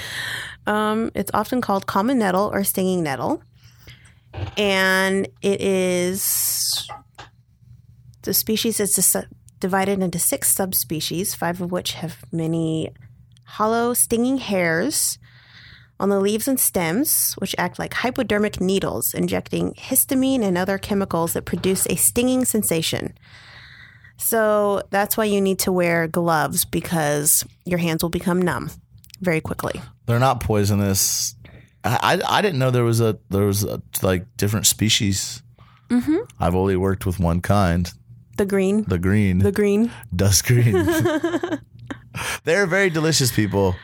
Um, 0.66 1.12
it's 1.14 1.32
often 1.34 1.60
called 1.60 1.88
common 1.88 2.20
nettle 2.20 2.50
or 2.54 2.64
stinging 2.64 3.04
nettle. 3.04 3.42
And 4.56 5.28
it 5.42 5.62
is 5.62 6.88
the 8.28 8.34
species 8.34 8.82
is 8.82 8.92
dis- 8.92 9.16
divided 9.62 10.04
into 10.04 10.20
six 10.20 10.50
subspecies, 10.54 11.34
five 11.34 11.62
of 11.62 11.72
which 11.72 11.94
have 11.94 12.26
many 12.30 12.92
hollow 13.46 13.94
stinging 13.94 14.38
hairs 14.38 15.18
on 15.98 16.10
the 16.10 16.20
leaves 16.20 16.46
and 16.46 16.60
stems, 16.60 17.34
which 17.36 17.56
act 17.58 17.80
like 17.80 17.94
hypodermic 17.94 18.60
needles, 18.60 19.14
injecting 19.14 19.74
histamine 19.76 20.44
and 20.44 20.58
other 20.58 20.78
chemicals 20.78 21.34
that 21.34 21.46
produce 21.46 21.88
a 21.88 21.96
stinging 21.96 22.44
sensation. 22.44 23.18
So 24.18 24.84
that's 24.90 25.16
why 25.16 25.24
you 25.24 25.40
need 25.40 25.60
to 25.60 25.72
wear 25.72 26.08
gloves 26.08 26.66
because 26.66 27.46
your 27.64 27.80
hands 27.80 28.04
will 28.04 28.10
become 28.10 28.42
numb 28.42 28.70
very 29.22 29.40
quickly. 29.40 29.80
They're 30.06 30.20
not 30.20 30.42
poisonous. 30.42 31.34
I, 31.86 32.20
I, 32.28 32.40
I 32.40 32.42
didn't 32.42 32.60
know 32.60 32.72
there 32.72 32.84
was 32.84 33.00
a 33.00 33.18
there 33.30 33.46
was 33.46 33.64
a, 33.64 33.82
like 34.02 34.26
different 34.36 34.66
species. 34.66 35.42
Mm-hmm. 35.90 36.18
I've 36.42 36.56
only 36.56 36.76
worked 36.76 37.06
with 37.06 37.20
one 37.20 37.40
kind, 37.40 37.90
The 38.38 38.46
green, 38.46 38.84
the 38.84 39.00
green, 39.00 39.40
the 39.40 39.52
green. 39.52 39.92
dust 40.16 40.46
green. 40.46 40.74
They're 42.44 42.68
very 42.68 42.90
delicious 42.90 43.32
people. 43.32 43.76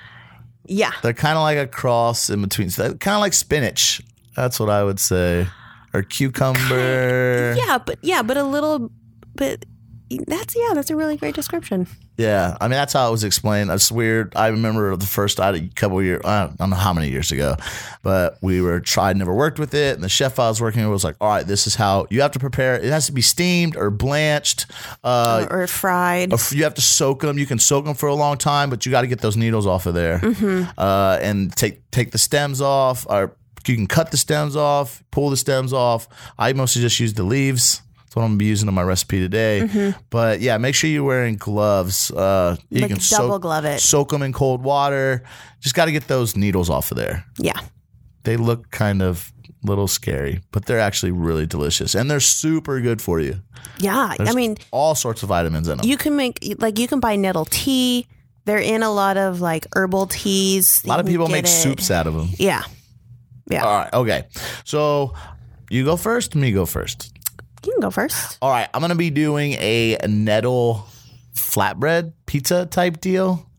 Yeah. 0.65 0.91
They're 1.01 1.13
kind 1.13 1.37
of 1.37 1.41
like 1.41 1.57
a 1.57 1.67
cross 1.67 2.29
in 2.29 2.41
between. 2.41 2.69
Kind 2.69 3.07
of 3.07 3.19
like 3.19 3.33
spinach. 3.33 4.01
That's 4.35 4.59
what 4.59 4.69
I 4.69 4.83
would 4.83 4.99
say. 4.99 5.47
Or 5.93 6.01
cucumber. 6.03 7.55
Yeah, 7.57 7.77
but 7.77 7.99
yeah, 8.01 8.23
but 8.23 8.37
a 8.37 8.43
little 8.43 8.91
bit 9.35 9.65
that's 10.27 10.55
yeah, 10.55 10.73
that's 10.73 10.89
a 10.89 10.95
really 10.95 11.17
great 11.17 11.35
description. 11.35 11.87
Yeah, 12.17 12.57
I 12.61 12.65
mean 12.65 12.71
that's 12.71 12.93
how 12.93 13.07
it 13.07 13.11
was 13.11 13.23
explained. 13.23 13.69
That's 13.69 13.91
weird. 13.91 14.33
I 14.35 14.47
remember 14.47 14.95
the 14.95 15.05
first 15.05 15.39
I 15.39 15.55
a 15.55 15.67
couple 15.69 15.99
of 15.99 16.05
years, 16.05 16.21
I 16.23 16.49
don't 16.57 16.69
know 16.69 16.75
how 16.75 16.93
many 16.93 17.09
years 17.09 17.31
ago, 17.31 17.55
but 18.01 18.37
we 18.41 18.61
were 18.61 18.79
tried, 18.79 19.17
never 19.17 19.33
worked 19.33 19.59
with 19.59 19.73
it, 19.73 19.95
and 19.95 20.03
the 20.03 20.09
chef 20.09 20.39
I 20.39 20.49
was 20.49 20.61
working 20.61 20.81
with 20.83 20.91
was 20.91 21.03
like, 21.03 21.15
"All 21.19 21.29
right, 21.29 21.45
this 21.45 21.67
is 21.67 21.75
how 21.75 22.07
you 22.09 22.21
have 22.21 22.31
to 22.31 22.39
prepare. 22.39 22.75
It 22.75 22.85
has 22.85 23.07
to 23.07 23.11
be 23.11 23.21
steamed 23.21 23.75
or 23.75 23.89
blanched. 23.89 24.65
Uh, 25.03 25.47
or 25.49 25.67
fried. 25.67 26.33
Or 26.33 26.37
you 26.51 26.63
have 26.63 26.75
to 26.75 26.81
soak 26.81 27.21
them. 27.21 27.37
You 27.37 27.45
can 27.45 27.59
soak 27.59 27.85
them 27.85 27.95
for 27.95 28.07
a 28.07 28.15
long 28.15 28.37
time, 28.37 28.69
but 28.69 28.85
you 28.85 28.91
got 28.91 29.01
to 29.01 29.07
get 29.07 29.21
those 29.21 29.37
needles 29.37 29.65
off 29.65 29.85
of 29.85 29.93
there, 29.93 30.21
uh, 30.77 31.19
and 31.21 31.55
take 31.55 31.89
take 31.91 32.11
the 32.11 32.17
stems 32.17 32.61
off. 32.61 33.05
Or 33.09 33.35
you 33.67 33.75
can 33.75 33.87
cut 33.87 34.11
the 34.11 34.17
stems 34.17 34.55
off, 34.55 35.03
pull 35.11 35.29
the 35.29 35.37
stems 35.37 35.73
off. 35.73 36.07
I 36.37 36.53
mostly 36.53 36.81
just 36.81 36.99
use 36.99 37.13
the 37.13 37.23
leaves. 37.23 37.81
That's 38.13 38.17
what 38.17 38.25
I'm 38.25 38.29
gonna 38.33 38.37
be 38.37 38.45
using 38.45 38.67
in 38.67 38.75
my 38.75 38.83
recipe 38.83 39.19
today. 39.19 39.95
But 40.11 40.39
yeah, 40.39 40.59
make 40.59 40.75
sure 40.75 40.87
you're 40.87 41.03
wearing 41.03 41.35
gloves. 41.35 42.11
Uh, 42.11 42.57
you 42.69 42.81
Like 42.81 42.91
can 42.91 42.99
double 43.09 43.29
soak, 43.31 43.41
glove 43.41 43.65
it. 43.65 43.79
soak 43.79 44.09
them 44.11 44.21
in 44.21 44.31
cold 44.33 44.61
water. 44.61 45.23
Just 45.61 45.73
got 45.73 45.85
to 45.85 45.91
get 45.91 46.07
those 46.07 46.35
needles 46.37 46.69
off 46.69 46.91
of 46.91 46.97
there. 46.97 47.25
yeah. 47.39 47.59
They 48.23 48.37
look 48.37 48.69
kind 48.69 49.01
of 49.01 49.33
little 49.63 49.87
scary, 49.87 50.41
but 50.51 50.65
they're 50.67 50.79
actually 50.79 51.11
really 51.11 51.47
delicious 51.47 51.95
and 51.95 52.09
they're 52.11 52.19
super 52.19 52.79
good 52.81 53.01
for 53.01 53.19
you. 53.19 53.41
Yeah. 53.79 54.13
I 54.19 54.33
mean, 54.35 54.57
All 54.71 54.93
sorts 54.93 55.23
of 55.23 55.29
vitamins 55.29 55.67
in 55.67 55.77
them. 55.79 55.87
you 55.87 55.97
can 55.97 56.15
make 56.15 56.37
like 56.59 56.77
you 56.77 56.87
can 56.87 56.99
buy 56.99 57.15
nettle 57.15 57.45
tea. 57.45 58.05
They're 58.45 58.59
in 58.59 58.83
a 58.83 58.91
lot 58.91 59.17
of 59.17 59.41
like 59.41 59.65
herbal 59.75 60.05
teas. 60.07 60.83
a 60.85 60.87
lot 60.87 60.99
of 60.99 61.07
people 61.07 61.27
make 61.29 61.47
soups 61.47 61.89
out 61.89 62.05
of 62.05 62.13
them. 62.13 62.29
Yeah. 62.37 62.61
Yeah. 63.49 63.65
All 63.65 63.73
right. 63.79 63.93
Okay. 63.93 64.27
So 64.65 65.13
you 65.71 65.83
go 65.83 65.97
first, 65.97 66.35
me 66.35 66.51
go 66.51 66.65
first. 66.67 67.11
You 67.65 67.73
can 67.73 67.81
go 67.81 67.91
first. 67.91 68.37
All 68.41 68.49
right. 68.49 68.69
I'm 68.73 68.81
going 68.81 68.89
to 68.89 68.95
be 68.95 69.09
doing 69.09 69.53
a 69.53 69.97
nettle 70.07 70.87
flatbread 71.33 72.13
pizza 72.25 72.65
type 72.65 73.01
deal. 73.01 73.49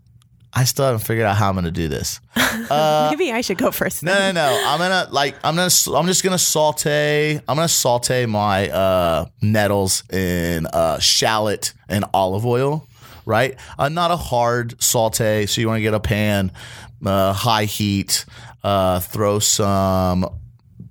I 0.56 0.64
still 0.64 0.84
haven't 0.84 1.00
figured 1.00 1.26
out 1.26 1.36
how 1.36 1.48
I'm 1.48 1.54
going 1.54 1.64
to 1.64 1.72
do 1.72 1.88
this. 1.88 2.20
Maybe 2.70 3.32
I 3.32 3.40
should 3.40 3.58
go 3.58 3.70
first. 3.70 4.02
No, 4.02 4.16
no, 4.16 4.32
no. 4.32 4.62
I'm 4.66 4.78
gonna 4.78 5.08
like 5.10 5.34
I'm 5.42 5.56
gonna 5.56 5.70
I'm 5.94 6.06
just 6.06 6.22
gonna 6.22 6.38
saute. 6.38 7.36
I'm 7.36 7.56
gonna 7.56 7.66
saute 7.66 8.26
my 8.26 8.68
uh, 8.68 9.26
nettles 9.42 10.04
in 10.10 10.66
uh, 10.66 11.00
shallot 11.00 11.72
and 11.88 12.04
olive 12.14 12.46
oil. 12.46 12.86
Right, 13.26 13.56
uh, 13.78 13.88
not 13.88 14.10
a 14.10 14.16
hard 14.16 14.80
saute. 14.82 15.46
So 15.46 15.60
you 15.60 15.66
want 15.66 15.78
to 15.78 15.82
get 15.82 15.94
a 15.94 16.00
pan, 16.00 16.52
uh, 17.04 17.32
high 17.32 17.64
heat. 17.64 18.24
Uh, 18.62 19.00
throw 19.00 19.38
some 19.40 20.26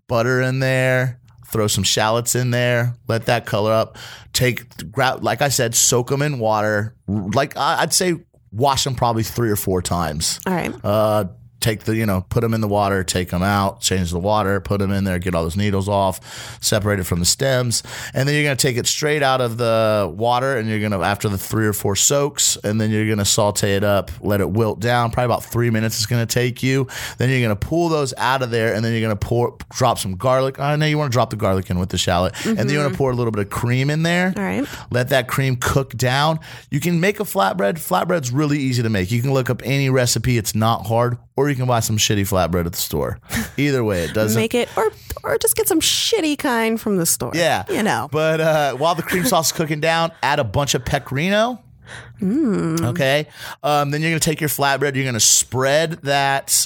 butter 0.07 0.41
in 0.41 0.59
there. 0.59 1.19
Throw 1.53 1.67
some 1.67 1.83
shallots 1.85 2.35
in 2.35 2.49
there. 2.51 2.95
Let 3.07 3.27
that 3.27 3.45
color 3.45 3.71
up. 3.71 3.97
Take 4.33 4.91
grab 4.91 5.23
like 5.23 5.41
I 5.41 5.49
said, 5.49 5.75
soak 5.75 6.09
them 6.09 6.21
in 6.21 6.39
water. 6.39 6.95
Like 7.07 7.55
I'd 7.55 7.93
say, 7.93 8.15
wash 8.51 8.83
them 8.83 8.95
probably 8.95 9.23
three 9.23 9.49
or 9.49 9.55
four 9.55 9.81
times 9.81 10.39
All 10.45 10.53
right. 10.53 10.73
uh, 10.83 11.25
take 11.63 11.83
the 11.85 11.95
you 11.95 12.05
know 12.05 12.25
put 12.29 12.41
them 12.41 12.53
in 12.53 12.61
the 12.61 12.67
water 12.67 13.03
take 13.03 13.29
them 13.29 13.41
out 13.41 13.81
change 13.81 14.11
the 14.11 14.19
water 14.19 14.59
put 14.59 14.79
them 14.79 14.91
in 14.91 15.03
there 15.03 15.17
get 15.17 15.33
all 15.33 15.43
those 15.43 15.57
needles 15.57 15.89
off 15.89 16.57
separate 16.61 16.99
it 16.99 17.05
from 17.05 17.19
the 17.19 17.25
stems 17.25 17.83
and 18.13 18.27
then 18.27 18.35
you're 18.35 18.43
going 18.43 18.55
to 18.55 18.61
take 18.61 18.77
it 18.77 18.85
straight 18.85 19.23
out 19.23 19.41
of 19.41 19.57
the 19.57 20.11
water 20.15 20.57
and 20.57 20.69
you're 20.69 20.79
going 20.79 20.91
to 20.91 21.01
after 21.01 21.27
the 21.29 21.37
three 21.37 21.65
or 21.65 21.73
four 21.73 21.95
soaks 21.95 22.57
and 22.63 22.79
then 22.79 22.91
you're 22.91 23.05
going 23.05 23.17
to 23.17 23.25
saute 23.25 23.75
it 23.75 23.83
up 23.83 24.11
let 24.21 24.41
it 24.41 24.49
wilt 24.49 24.79
down 24.79 25.09
probably 25.09 25.25
about 25.25 25.43
three 25.43 25.69
minutes 25.69 25.97
it's 25.97 26.05
going 26.05 26.25
to 26.25 26.31
take 26.31 26.61
you 26.61 26.87
then 27.17 27.29
you're 27.29 27.39
going 27.39 27.49
to 27.49 27.67
pull 27.67 27.89
those 27.89 28.13
out 28.17 28.41
of 28.41 28.51
there 28.51 28.73
and 28.73 28.85
then 28.85 28.91
you're 28.91 29.01
going 29.01 29.17
to 29.17 29.25
pour 29.25 29.57
drop 29.71 29.97
some 29.97 30.15
garlic 30.15 30.59
i 30.59 30.75
know 30.75 30.85
you 30.85 30.97
want 30.97 31.11
to 31.11 31.15
drop 31.15 31.29
the 31.29 31.35
garlic 31.35 31.69
in 31.69 31.79
with 31.79 31.89
the 31.89 31.97
shallot 31.97 32.33
and 32.45 32.57
then 32.57 32.69
you 32.69 32.77
want 32.77 32.87
to 32.87 32.93
mm-hmm. 32.93 32.97
pour 32.97 33.11
a 33.11 33.15
little 33.15 33.31
bit 33.31 33.41
of 33.41 33.49
cream 33.49 33.89
in 33.89 34.03
there 34.03 34.33
All 34.35 34.43
right. 34.43 34.67
let 34.91 35.09
that 35.09 35.27
cream 35.27 35.55
cook 35.55 35.93
down. 35.95 36.39
You 36.69 36.79
can 36.79 36.99
make 36.99 37.19
a 37.19 37.23
flatbread. 37.23 37.75
Flatbread's 37.75 38.31
really 38.31 38.59
easy 38.59 38.83
to 38.83 38.89
make. 38.89 39.11
You 39.11 39.21
can 39.21 39.33
look 39.33 39.49
up 39.49 39.61
any 39.63 39.89
recipe. 39.89 40.37
It's 40.37 40.55
not 40.55 40.85
hard. 40.85 41.17
Or 41.35 41.49
you 41.49 41.55
can 41.55 41.65
buy 41.65 41.79
some 41.79 41.97
shitty 41.97 42.21
flatbread 42.21 42.65
at 42.67 42.73
the 42.73 42.77
store. 42.77 43.19
Either 43.57 43.83
way, 43.83 44.03
it 44.03 44.13
doesn't. 44.13 44.39
Make 44.39 44.53
it 44.53 44.69
or 44.77 44.91
or 45.23 45.37
just 45.39 45.55
get 45.55 45.67
some 45.67 45.79
shitty 45.79 46.37
kind 46.37 46.79
from 46.79 46.97
the 46.97 47.05
store. 47.05 47.31
yeah. 47.33 47.63
You 47.69 47.81
know. 47.83 48.07
But 48.11 48.39
uh, 48.39 48.73
while 48.75 48.93
the 48.95 49.03
cream 49.03 49.25
sauce 49.25 49.47
is 49.47 49.51
cooking 49.51 49.79
down, 49.79 50.11
add 50.21 50.39
a 50.39 50.43
bunch 50.43 50.75
of 50.75 50.85
pecorino. 50.85 51.63
Okay. 52.21 53.27
Um, 53.61 53.91
then 53.91 54.01
you're 54.01 54.11
going 54.11 54.19
to 54.19 54.29
take 54.29 54.39
your 54.41 54.49
flatbread. 54.49 54.95
You're 54.95 55.03
going 55.03 55.13
to 55.15 55.19
spread 55.19 55.93
that 56.03 56.65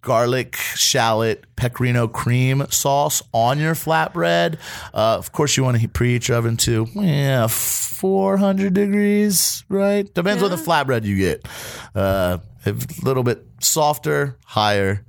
garlic, 0.00 0.56
shallot, 0.56 1.44
pecorino 1.56 2.08
cream 2.08 2.64
sauce 2.70 3.22
on 3.32 3.58
your 3.58 3.74
flatbread. 3.74 4.58
Uh, 4.94 5.16
of 5.16 5.32
course, 5.32 5.56
you 5.56 5.64
want 5.64 5.80
to 5.80 5.88
preheat 5.88 6.28
your 6.28 6.38
oven 6.38 6.56
to 6.58 6.86
yeah 6.94 7.46
400 7.46 8.74
degrees, 8.74 9.64
right? 9.68 10.12
Depends 10.14 10.42
on 10.42 10.50
the 10.50 10.56
flatbread 10.56 11.04
you 11.04 11.16
get. 11.16 11.46
Uh, 11.94 12.38
a 12.66 12.74
little 13.02 13.22
bit 13.22 13.44
softer, 13.60 14.36
higher, 14.44 15.04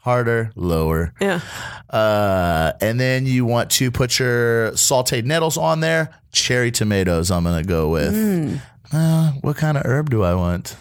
harder, 0.00 0.52
lower. 0.54 1.12
Yeah. 1.20 1.40
Uh, 1.88 2.72
and 2.80 2.98
then 2.98 3.26
you 3.26 3.44
want 3.44 3.70
to 3.72 3.90
put 3.90 4.18
your 4.18 4.72
sauteed 4.72 5.24
nettles 5.24 5.56
on 5.56 5.80
there. 5.80 6.14
Cherry 6.32 6.70
tomatoes, 6.70 7.30
I'm 7.30 7.44
going 7.44 7.62
to 7.62 7.68
go 7.68 7.90
with. 7.90 8.60
Uh, 8.92 9.32
what 9.40 9.56
kind 9.56 9.76
of 9.76 9.84
herb 9.84 10.10
do 10.10 10.22
I 10.22 10.34
want? 10.34 10.76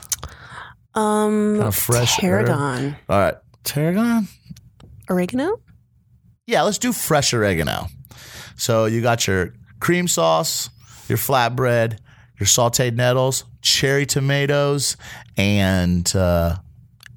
Um 1.00 1.56
Kind 1.56 1.68
of 1.68 1.76
fresh 1.76 2.18
herb. 2.24 2.46
tarragon. 2.48 2.96
All 3.08 3.20
right. 3.20 3.36
Tarragon? 3.64 4.28
Oregano? 5.10 5.60
Yeah, 6.46 6.64
let's 6.64 6.78
do 6.78 6.92
fresh 6.94 7.34
oregano. 7.34 7.88
So 8.56 8.86
you 8.86 9.02
got 9.02 9.28
your 9.28 9.54
cream 9.80 10.08
sauce, 10.08 10.70
your 11.08 11.18
flatbread, 11.18 12.00
your 12.40 12.48
sauteed 12.48 12.96
nettles, 12.96 13.44
cherry 13.62 14.06
tomatoes, 14.06 14.98
and 15.38 16.12
uh, 16.16 16.56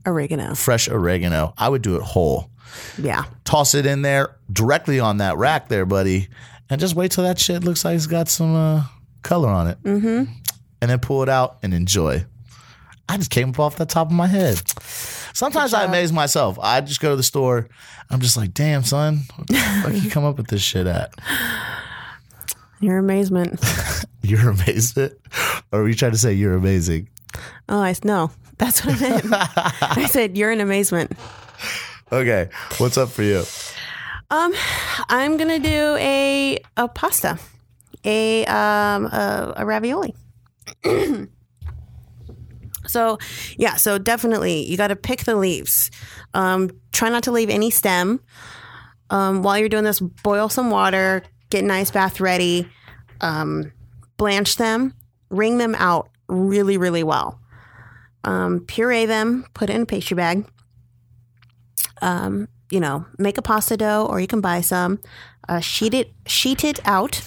Oregano. 0.07 0.55
fresh 0.55 0.89
oregano. 0.89 1.55
I 1.57 1.69
would 1.69 1.83
do 1.83 1.97
it 1.97 2.03
whole. 2.03 2.51
Yeah. 2.99 3.25
toss 3.45 3.75
it 3.75 3.85
in 3.87 4.03
there 4.03 4.37
directly 4.53 4.99
on 5.01 5.19
that 5.19 5.37
rack 5.37 5.69
there, 5.69 5.85
buddy, 5.87 6.29
and 6.71 6.81
just 6.81 6.95
wait 6.95 7.11
till 7.13 7.25
that 7.25 7.39
shit 7.39 7.65
looks 7.65 7.85
like 7.85 7.97
it's 7.97 8.07
got 8.07 8.29
some 8.29 8.55
uh, 8.55 8.85
color 9.23 9.49
on 9.49 9.69
it. 9.69 9.83
Mm-hmm. 9.83 10.33
And 10.81 10.91
then 10.91 10.99
pull 10.99 11.23
it 11.23 11.29
out 11.29 11.59
and 11.63 11.73
enjoy. 11.75 12.25
I 13.09 13.17
just 13.17 13.31
came 13.31 13.51
up 13.51 13.59
off 13.59 13.77
the 13.77 13.87
top 13.87 14.09
of 14.09 14.13
my 14.13 14.27
head. 14.27 14.63
Sometimes 15.35 15.75
I 15.75 15.85
amaze 15.85 16.13
myself. 16.13 16.59
I 16.61 16.81
just 16.81 17.01
go 17.01 17.11
to 17.11 17.17
the 17.17 17.23
store. 17.23 17.69
I'm 18.11 18.21
just 18.21 18.37
like, 18.37 18.55
damn, 18.55 18.85
son, 18.85 19.21
where 19.49 19.93
you 19.93 20.11
come 20.11 20.25
up 20.25 20.37
with 20.37 20.49
this 20.49 20.63
shit 20.63 20.87
at? 20.87 21.15
Your 22.81 22.99
amazement. 22.99 23.61
your 24.23 24.51
amazement? 24.51 25.15
Or 25.71 25.83
are 25.83 25.89
you 25.89 25.95
trying 25.95 26.13
to 26.13 26.19
say 26.19 26.33
you're 26.33 26.55
amazing? 26.55 27.09
Oh, 27.69 27.79
I 27.79 27.95
no. 28.03 28.33
That's 28.59 28.85
what 28.85 29.01
I 29.01 29.09
meant. 29.09 29.25
I 29.33 30.07
said 30.11 30.37
you're 30.37 30.51
in 30.51 30.61
amazement. 30.61 31.13
Okay. 32.11 32.49
What's 32.79 32.99
up 32.99 33.09
for 33.11 33.23
you? 33.23 33.45
Um, 34.33 34.53
I'm 35.09 35.37
gonna 35.37 35.59
do 35.59 35.97
a 35.99 36.59
a 36.77 36.89
pasta, 36.89 37.39
a 38.05 38.45
um 38.47 39.07
a, 39.07 39.55
a 39.59 39.67
ravioli. 39.67 40.15
so 42.93 43.19
yeah, 43.57 43.77
so 43.77 43.99
definitely 43.99 44.65
you 44.67 44.77
got 44.77 44.89
to 44.89 44.97
pick 44.97 45.25
the 45.25 45.37
leaves. 45.37 45.91
Um, 46.35 46.71
try 46.93 47.09
not 47.09 47.25
to 47.25 47.33
leave 47.33 47.51
any 47.51 47.71
stem. 47.71 48.21
Um, 49.11 49.43
while 49.43 49.59
you're 49.59 49.69
doing 49.69 49.85
this, 49.85 50.01
boil 50.01 50.49
some 50.49 50.71
water, 50.71 51.23
get 51.51 51.65
an 51.65 51.71
ice 51.71 51.91
bath 51.91 52.21
ready, 52.21 52.69
um, 53.21 53.73
blanch 54.17 54.57
them, 54.57 54.95
wring 55.31 55.59
them 55.59 55.75
out 55.75 56.11
really 56.29 56.79
really 56.79 57.03
well. 57.03 57.41
Um, 58.25 58.61
puree 58.67 59.07
them, 59.07 59.45
put 59.53 59.69
it 59.69 59.75
in 59.75 59.83
a 59.83 59.87
pastry 59.87 60.15
bag 60.15 60.47
um, 62.03 62.49
you 62.71 62.81
know, 62.81 63.07
make 63.17 63.39
a 63.39 63.43
pasta 63.43 63.77
dough 63.77 64.07
or 64.11 64.21
you 64.21 64.27
can 64.27 64.41
buy 64.43 64.61
some. 64.61 65.01
Uh, 65.49 65.61
sheet 65.61 65.95
it, 65.95 66.13
sheet 66.27 66.65
it 66.65 66.81
out. 66.85 67.23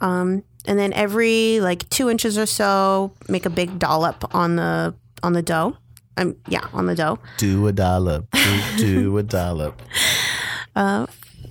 Um, 0.00 0.44
and 0.68 0.78
then 0.78 0.92
every 0.92 1.60
like 1.60 1.88
two 1.88 2.10
inches 2.10 2.36
or 2.36 2.46
so, 2.46 3.12
make 3.26 3.46
a 3.46 3.50
big 3.50 3.78
dollop 3.78 4.34
on 4.34 4.56
the 4.56 4.94
on 5.22 5.32
the 5.32 5.42
dough. 5.42 5.76
Um, 6.18 6.36
yeah, 6.48 6.66
on 6.72 6.86
the 6.86 6.94
dough. 6.94 7.18
Do 7.38 7.66
a 7.68 7.72
dollop. 7.72 8.30
Do, 8.32 8.60
do 8.76 9.18
a 9.18 9.22
dollop. 9.22 9.80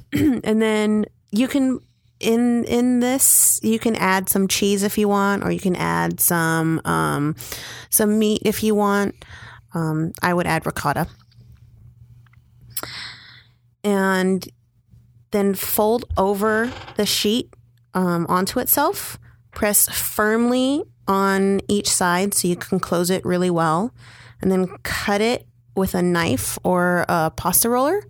and 0.14 0.62
then 0.62 1.06
you 1.32 1.48
can 1.48 1.80
in 2.20 2.64
in 2.66 3.00
this 3.00 3.60
you 3.64 3.80
can 3.80 3.96
add 3.96 4.30
some 4.30 4.48
cheese 4.48 4.84
if 4.84 4.98
you 4.98 5.08
want, 5.08 5.44
or 5.44 5.52
you 5.52 5.60
can 5.60 5.76
add 5.76 6.20
some 6.20 6.80
um, 6.86 7.36
some 7.90 8.20
meat 8.20 8.42
if 8.46 8.64
you 8.64 8.76
want. 8.76 9.16
Um, 9.74 10.14
I 10.22 10.34
would 10.34 10.48
add 10.48 10.66
ricotta, 10.66 11.08
and 13.84 14.48
then 15.32 15.56
fold 15.56 16.06
over 16.18 16.72
the 16.96 17.06
sheet 17.06 17.54
um, 17.98 18.26
onto 18.30 18.60
itself. 18.60 19.18
Press 19.52 19.90
firmly 19.90 20.84
on 21.08 21.62
each 21.68 21.90
side 21.90 22.34
so 22.34 22.48
you 22.48 22.56
can 22.56 22.80
close 22.80 23.10
it 23.10 23.26
really 23.26 23.50
well, 23.50 23.92
and 24.42 24.52
then 24.52 24.68
cut 24.84 25.20
it 25.22 25.48
with 25.76 25.96
a 25.96 26.02
knife 26.02 26.58
or 26.64 27.06
a 27.10 27.32
pasta 27.36 27.70
roller. 27.70 28.02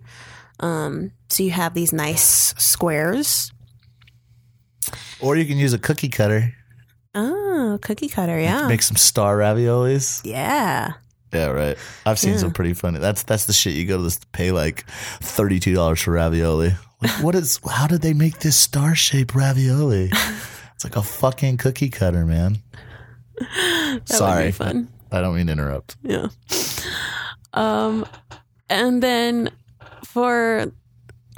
Um, 0.60 1.12
so 1.30 1.42
you 1.42 1.50
have 1.52 1.72
these 1.74 1.92
nice 1.92 2.54
squares. 2.58 3.52
Or 5.20 5.36
you 5.36 5.44
can 5.46 5.58
use 5.58 5.72
a 5.72 5.78
cookie 5.78 6.08
cutter. 6.08 6.52
Oh, 7.14 7.78
cookie 7.82 8.08
cutter. 8.08 8.38
Yeah. 8.38 8.68
Make 8.68 8.82
some 8.82 8.96
star 8.96 9.36
raviolis. 9.38 10.20
yeah. 10.24 10.92
Yeah, 11.32 11.48
right. 11.48 11.76
I've 12.06 12.18
seen 12.18 12.32
Yeah. 12.32 12.38
some 12.38 12.52
pretty 12.52 12.72
funny. 12.72 13.00
That's 13.00 13.22
that's 13.22 13.44
the 13.44 13.52
shit 13.52 13.74
you 13.74 13.84
go 13.84 13.98
to 13.98 14.02
this 14.02 14.18
pay 14.32 14.50
like 14.50 14.86
thirty 15.20 15.60
two 15.60 15.74
dollars 15.74 16.00
for 16.00 16.12
ravioli. 16.12 16.74
Like, 17.00 17.22
what 17.22 17.34
is? 17.34 17.60
How 17.68 17.86
did 17.86 18.02
they 18.02 18.12
make 18.12 18.38
this 18.40 18.56
star 18.56 18.94
shaped 18.94 19.34
ravioli? 19.34 20.10
It's 20.74 20.84
like 20.84 20.94
a 20.94 21.02
fucking 21.02 21.56
cookie 21.56 21.88
cutter, 21.90 22.24
man. 22.24 22.58
That 23.40 24.02
Sorry, 24.08 24.52
fun. 24.52 24.86
I 25.10 25.20
don't 25.20 25.34
mean 25.34 25.46
to 25.46 25.52
interrupt. 25.52 25.96
Yeah. 26.04 26.28
Um, 27.52 28.06
and 28.70 29.02
then 29.02 29.50
for 30.04 30.70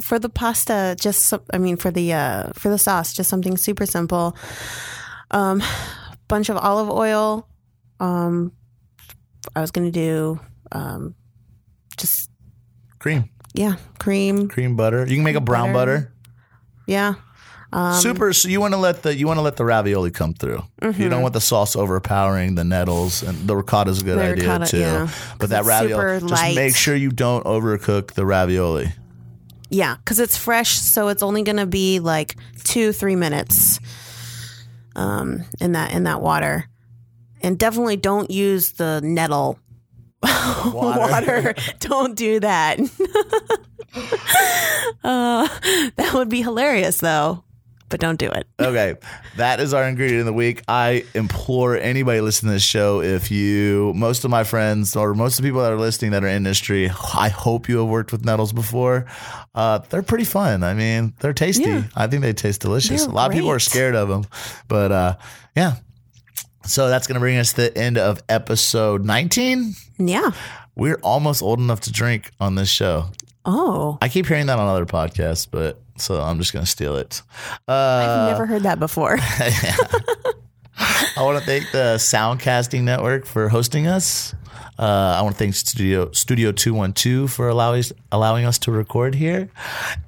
for 0.02 0.18
the 0.18 0.28
pasta, 0.28 0.94
just 1.00 1.22
some- 1.22 1.40
I 1.54 1.58
mean 1.58 1.76
for 1.78 1.90
the 1.90 2.12
uh 2.12 2.50
for 2.52 2.68
the 2.68 2.76
sauce, 2.76 3.14
just 3.14 3.30
something 3.30 3.56
super 3.56 3.86
simple. 3.86 4.36
Um, 5.30 5.62
bunch 6.28 6.50
of 6.50 6.58
olive 6.58 6.90
oil. 6.90 7.48
Um, 7.98 8.52
I 9.56 9.62
was 9.62 9.70
gonna 9.70 9.90
do 9.90 10.38
um, 10.72 11.14
just 11.96 12.30
Cream, 12.98 13.30
yeah, 13.54 13.76
cream. 13.98 14.48
cream 14.48 14.76
butter. 14.76 15.06
You 15.06 15.16
can 15.16 15.24
make 15.24 15.36
a 15.36 15.40
brown 15.40 15.72
Butter. 15.72 15.96
butter. 15.98 16.12
Yeah. 16.86 17.14
Um, 17.72 18.00
Super. 18.00 18.32
So 18.32 18.48
you 18.48 18.60
want 18.60 18.74
to 18.74 18.78
let 18.78 19.02
the 19.02 19.14
you 19.14 19.28
want 19.28 19.38
to 19.38 19.42
let 19.42 19.56
the 19.56 19.64
ravioli 19.64 20.10
come 20.10 20.34
through. 20.34 20.62
You 20.82 21.08
don't 21.08 21.22
want 21.22 21.34
the 21.34 21.40
sauce 21.40 21.76
overpowering 21.76 22.56
the 22.56 22.64
nettles, 22.64 23.22
and 23.22 23.46
the 23.46 23.54
ricotta 23.54 23.90
is 23.92 24.02
a 24.02 24.04
good 24.04 24.18
The 24.18 24.22
idea 24.24 24.42
ricotta, 24.44 24.66
too. 24.66 24.78
yeah. 24.80 25.08
But 25.38 25.50
that 25.50 25.64
ravioli, 25.64 26.18
just 26.20 26.32
light. 26.32 26.56
make 26.56 26.74
sure 26.74 26.96
you 26.96 27.10
don't 27.12 27.44
overcook 27.44 28.12
the 28.14 28.26
ravioli. 28.26 28.92
Yeah, 29.68 29.94
because 29.96 30.18
it's 30.18 30.36
fresh, 30.36 30.78
so 30.78 31.08
it's 31.08 31.22
only 31.22 31.44
gonna 31.44 31.64
be 31.66 32.00
like 32.00 32.34
two, 32.64 32.92
three 32.92 33.14
minutes 33.14 33.78
um, 34.96 35.44
in 35.60 35.72
that 35.72 35.92
in 35.92 36.04
that 36.04 36.20
water. 36.20 36.66
And 37.42 37.56
definitely 37.58 37.96
don't 37.96 38.30
use 38.32 38.72
the 38.72 39.00
nettle 39.02 39.58
water. 40.22 41.54
don't 41.80 42.16
do 42.16 42.40
that. 42.40 42.80
uh, 45.04 45.48
that 45.96 46.10
would 46.14 46.28
be 46.28 46.42
hilarious, 46.42 46.98
though. 46.98 47.44
But 47.88 47.98
don't 47.98 48.20
do 48.20 48.30
it. 48.30 48.46
Okay, 48.60 48.94
that 49.36 49.58
is 49.58 49.74
our 49.74 49.82
ingredient 49.82 50.20
of 50.20 50.26
the 50.26 50.32
week. 50.32 50.62
I 50.68 51.04
implore 51.12 51.76
anybody 51.76 52.20
listening 52.20 52.50
to 52.50 52.54
this 52.54 52.62
show, 52.62 53.02
if 53.02 53.32
you, 53.32 53.92
most 53.96 54.24
of 54.24 54.30
my 54.30 54.44
friends 54.44 54.94
or 54.94 55.12
most 55.12 55.40
of 55.40 55.42
the 55.42 55.48
people 55.48 55.60
that 55.62 55.72
are 55.72 55.76
listening 55.76 56.12
that 56.12 56.22
are 56.22 56.28
in 56.28 56.36
industry, 56.36 56.88
I 56.88 57.30
hope 57.30 57.68
you 57.68 57.78
have 57.78 57.88
worked 57.88 58.12
with 58.12 58.24
nettles 58.24 58.52
before. 58.52 59.06
Uh, 59.56 59.78
they're 59.78 60.04
pretty 60.04 60.22
fun. 60.22 60.62
I 60.62 60.72
mean, 60.72 61.14
they're 61.18 61.32
tasty. 61.32 61.64
Yeah. 61.64 61.82
I 61.96 62.06
think 62.06 62.22
they 62.22 62.32
taste 62.32 62.60
delicious. 62.60 63.02
They're 63.02 63.10
a 63.10 63.12
lot 63.12 63.28
of 63.28 63.34
people 63.34 63.50
are 63.50 63.58
scared 63.58 63.96
of 63.96 64.08
them, 64.08 64.24
but 64.68 64.92
uh, 64.92 65.16
yeah. 65.56 65.74
So 66.64 66.88
that's 66.88 67.06
going 67.06 67.14
to 67.14 67.20
bring 67.20 67.38
us 67.38 67.52
to 67.54 67.62
the 67.62 67.78
end 67.78 67.98
of 67.98 68.22
episode 68.28 69.04
19. 69.04 69.74
Yeah. 69.98 70.32
We're 70.76 71.00
almost 71.02 71.42
old 71.42 71.58
enough 71.58 71.80
to 71.80 71.92
drink 71.92 72.30
on 72.40 72.54
this 72.54 72.68
show. 72.68 73.06
Oh, 73.44 73.98
I 74.02 74.08
keep 74.08 74.26
hearing 74.26 74.46
that 74.46 74.58
on 74.58 74.68
other 74.68 74.84
podcasts, 74.86 75.46
but 75.50 75.80
so 75.96 76.20
I'm 76.20 76.38
just 76.38 76.52
going 76.52 76.64
to 76.64 76.70
steal 76.70 76.96
it. 76.96 77.22
Uh, 77.66 77.72
I've 77.72 78.32
never 78.32 78.46
heard 78.46 78.62
that 78.64 78.78
before. 78.78 79.16
I 81.16 81.22
want 81.22 81.38
to 81.38 81.44
thank 81.44 81.70
the 81.72 81.96
Soundcasting 81.96 82.82
Network 82.82 83.26
for 83.26 83.48
hosting 83.48 83.86
us. 83.86 84.34
Uh, 84.78 85.16
I 85.18 85.22
want 85.22 85.34
to 85.34 85.38
thank 85.38 85.54
Studio 85.54 86.10
Studio 86.12 86.52
Two 86.52 86.72
One 86.72 86.94
Two 86.94 87.28
for 87.28 87.48
allowing 87.48 87.82
allowing 88.12 88.46
us 88.46 88.58
to 88.60 88.72
record 88.72 89.14
here, 89.14 89.50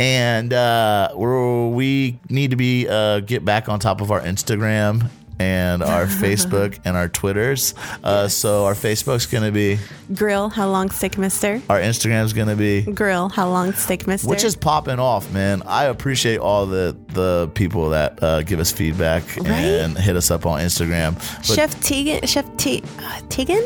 and 0.00 0.50
uh, 0.53 1.11
we're, 1.14 1.68
we 1.68 2.18
need 2.30 2.50
to 2.53 2.57
be 2.57 2.88
uh, 2.88 3.20
get 3.20 3.44
back 3.44 3.68
on 3.68 3.80
top 3.80 4.00
of 4.00 4.11
our 4.11 4.20
Instagram 4.22 5.11
and 5.43 5.82
our 5.82 6.07
Facebook 6.24 6.78
and 6.84 6.97
our 6.97 7.09
Twitters. 7.09 7.74
Uh, 8.05 8.28
So 8.28 8.64
our 8.64 8.74
Facebook's 8.74 9.26
going 9.26 9.45
to 9.45 9.53
be, 9.53 9.78
Grill, 10.14 10.49
how 10.51 10.68
long 10.70 10.90
Stick 10.90 11.18
Mister? 11.18 11.61
our 11.68 11.80
Instagram's 11.80 12.32
going 12.32 12.49
to 12.49 12.57
be. 12.57 12.82
Grill, 12.95 13.28
how 13.28 13.49
long 13.51 13.72
Stick 13.74 14.07
Mister? 14.07 14.28
Which 14.28 14.45
is 14.45 14.57
popping 14.57 14.99
off, 15.01 15.32
man. 15.32 15.62
I 15.66 15.84
appreciate 15.90 16.38
all 16.40 16.66
the 16.66 16.95
the 17.14 17.49
people 17.55 17.90
that 17.90 18.22
uh, 18.22 18.43
give 18.43 18.61
us 18.61 18.72
feedback 18.72 19.22
and 19.47 19.99
hit 19.99 20.16
us 20.16 20.30
up 20.30 20.47
on 20.47 20.61
Instagram. 20.61 21.14
But 21.49 21.57
Chef 21.57 21.70
Tegan. 21.80 22.26
Chef 22.26 22.47
T. 22.57 22.82
Uh, 22.99 23.20
Tegan? 23.28 23.62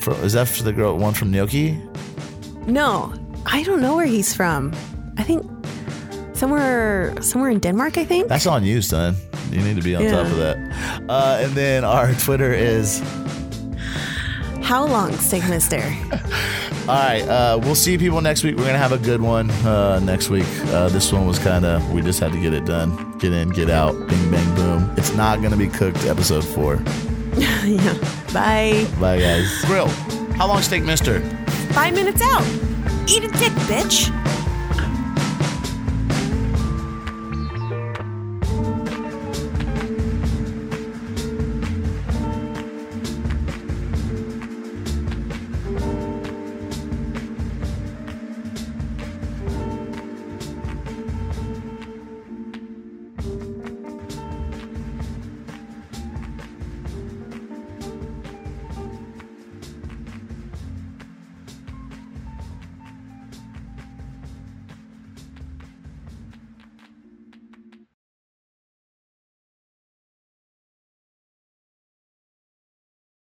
For, 0.00 0.12
is 0.26 0.32
that 0.32 0.48
for 0.48 0.62
the 0.64 0.72
girl 0.72 0.96
one 0.98 1.14
from 1.14 1.30
Gnocchi? 1.30 1.76
No, 2.66 3.12
I 3.46 3.62
don't 3.64 3.80
know 3.80 3.96
where 3.96 4.06
he's 4.06 4.34
from. 4.34 4.72
I 5.16 5.22
think 5.24 5.42
somewhere 6.34 7.14
somewhere 7.22 7.50
in 7.50 7.58
Denmark. 7.60 7.98
I 7.98 8.04
think. 8.04 8.28
That's 8.28 8.46
on 8.46 8.64
you, 8.64 8.82
son. 8.82 9.14
You 9.50 9.62
need 9.62 9.76
to 9.76 9.82
be 9.82 9.94
on 9.96 10.04
top 10.04 10.26
of 10.26 10.36
that. 10.36 10.56
Uh, 11.08 11.38
and 11.40 11.52
then 11.52 11.84
our 11.84 12.12
Twitter 12.14 12.52
is 12.52 13.00
How 14.62 14.84
long, 14.86 15.12
steak, 15.14 15.48
Mister? 15.48 15.78
all 16.88 16.94
right. 16.94 17.22
Uh, 17.22 17.58
we'll 17.62 17.74
see 17.74 17.92
you 17.92 17.98
people 17.98 18.20
next 18.20 18.44
week. 18.44 18.56
We're 18.56 18.66
gonna 18.66 18.78
have 18.78 18.92
a 18.92 18.98
good 18.98 19.20
one 19.22 19.50
uh, 19.64 19.98
next 20.00 20.28
week. 20.30 20.46
Uh, 20.66 20.88
this 20.90 21.12
one 21.12 21.26
was 21.26 21.38
kind 21.38 21.64
of 21.64 21.90
we 21.92 22.02
just 22.02 22.20
had 22.20 22.32
to 22.32 22.40
get 22.40 22.52
it 22.52 22.64
done, 22.66 23.16
get 23.18 23.32
in, 23.32 23.48
get 23.50 23.70
out, 23.70 23.92
bing 24.08 24.30
bang 24.30 24.54
boom. 24.54 24.92
It's 24.96 25.14
not 25.14 25.40
gonna 25.42 25.56
be 25.56 25.68
cooked. 25.68 26.04
Episode 26.04 26.44
four. 26.44 26.74
yeah. 27.36 27.94
Bye. 28.32 28.86
Bye 29.00 29.20
guys. 29.20 29.64
Grill. 29.64 29.88
How 30.36 30.46
long 30.46 30.60
steak, 30.62 30.82
Mister? 30.82 31.20
Five 31.72 31.94
minutes 31.94 32.20
out. 32.22 32.44
Eat 33.08 33.24
a 33.24 33.28
dick, 33.28 33.52
bitch. 33.68 34.12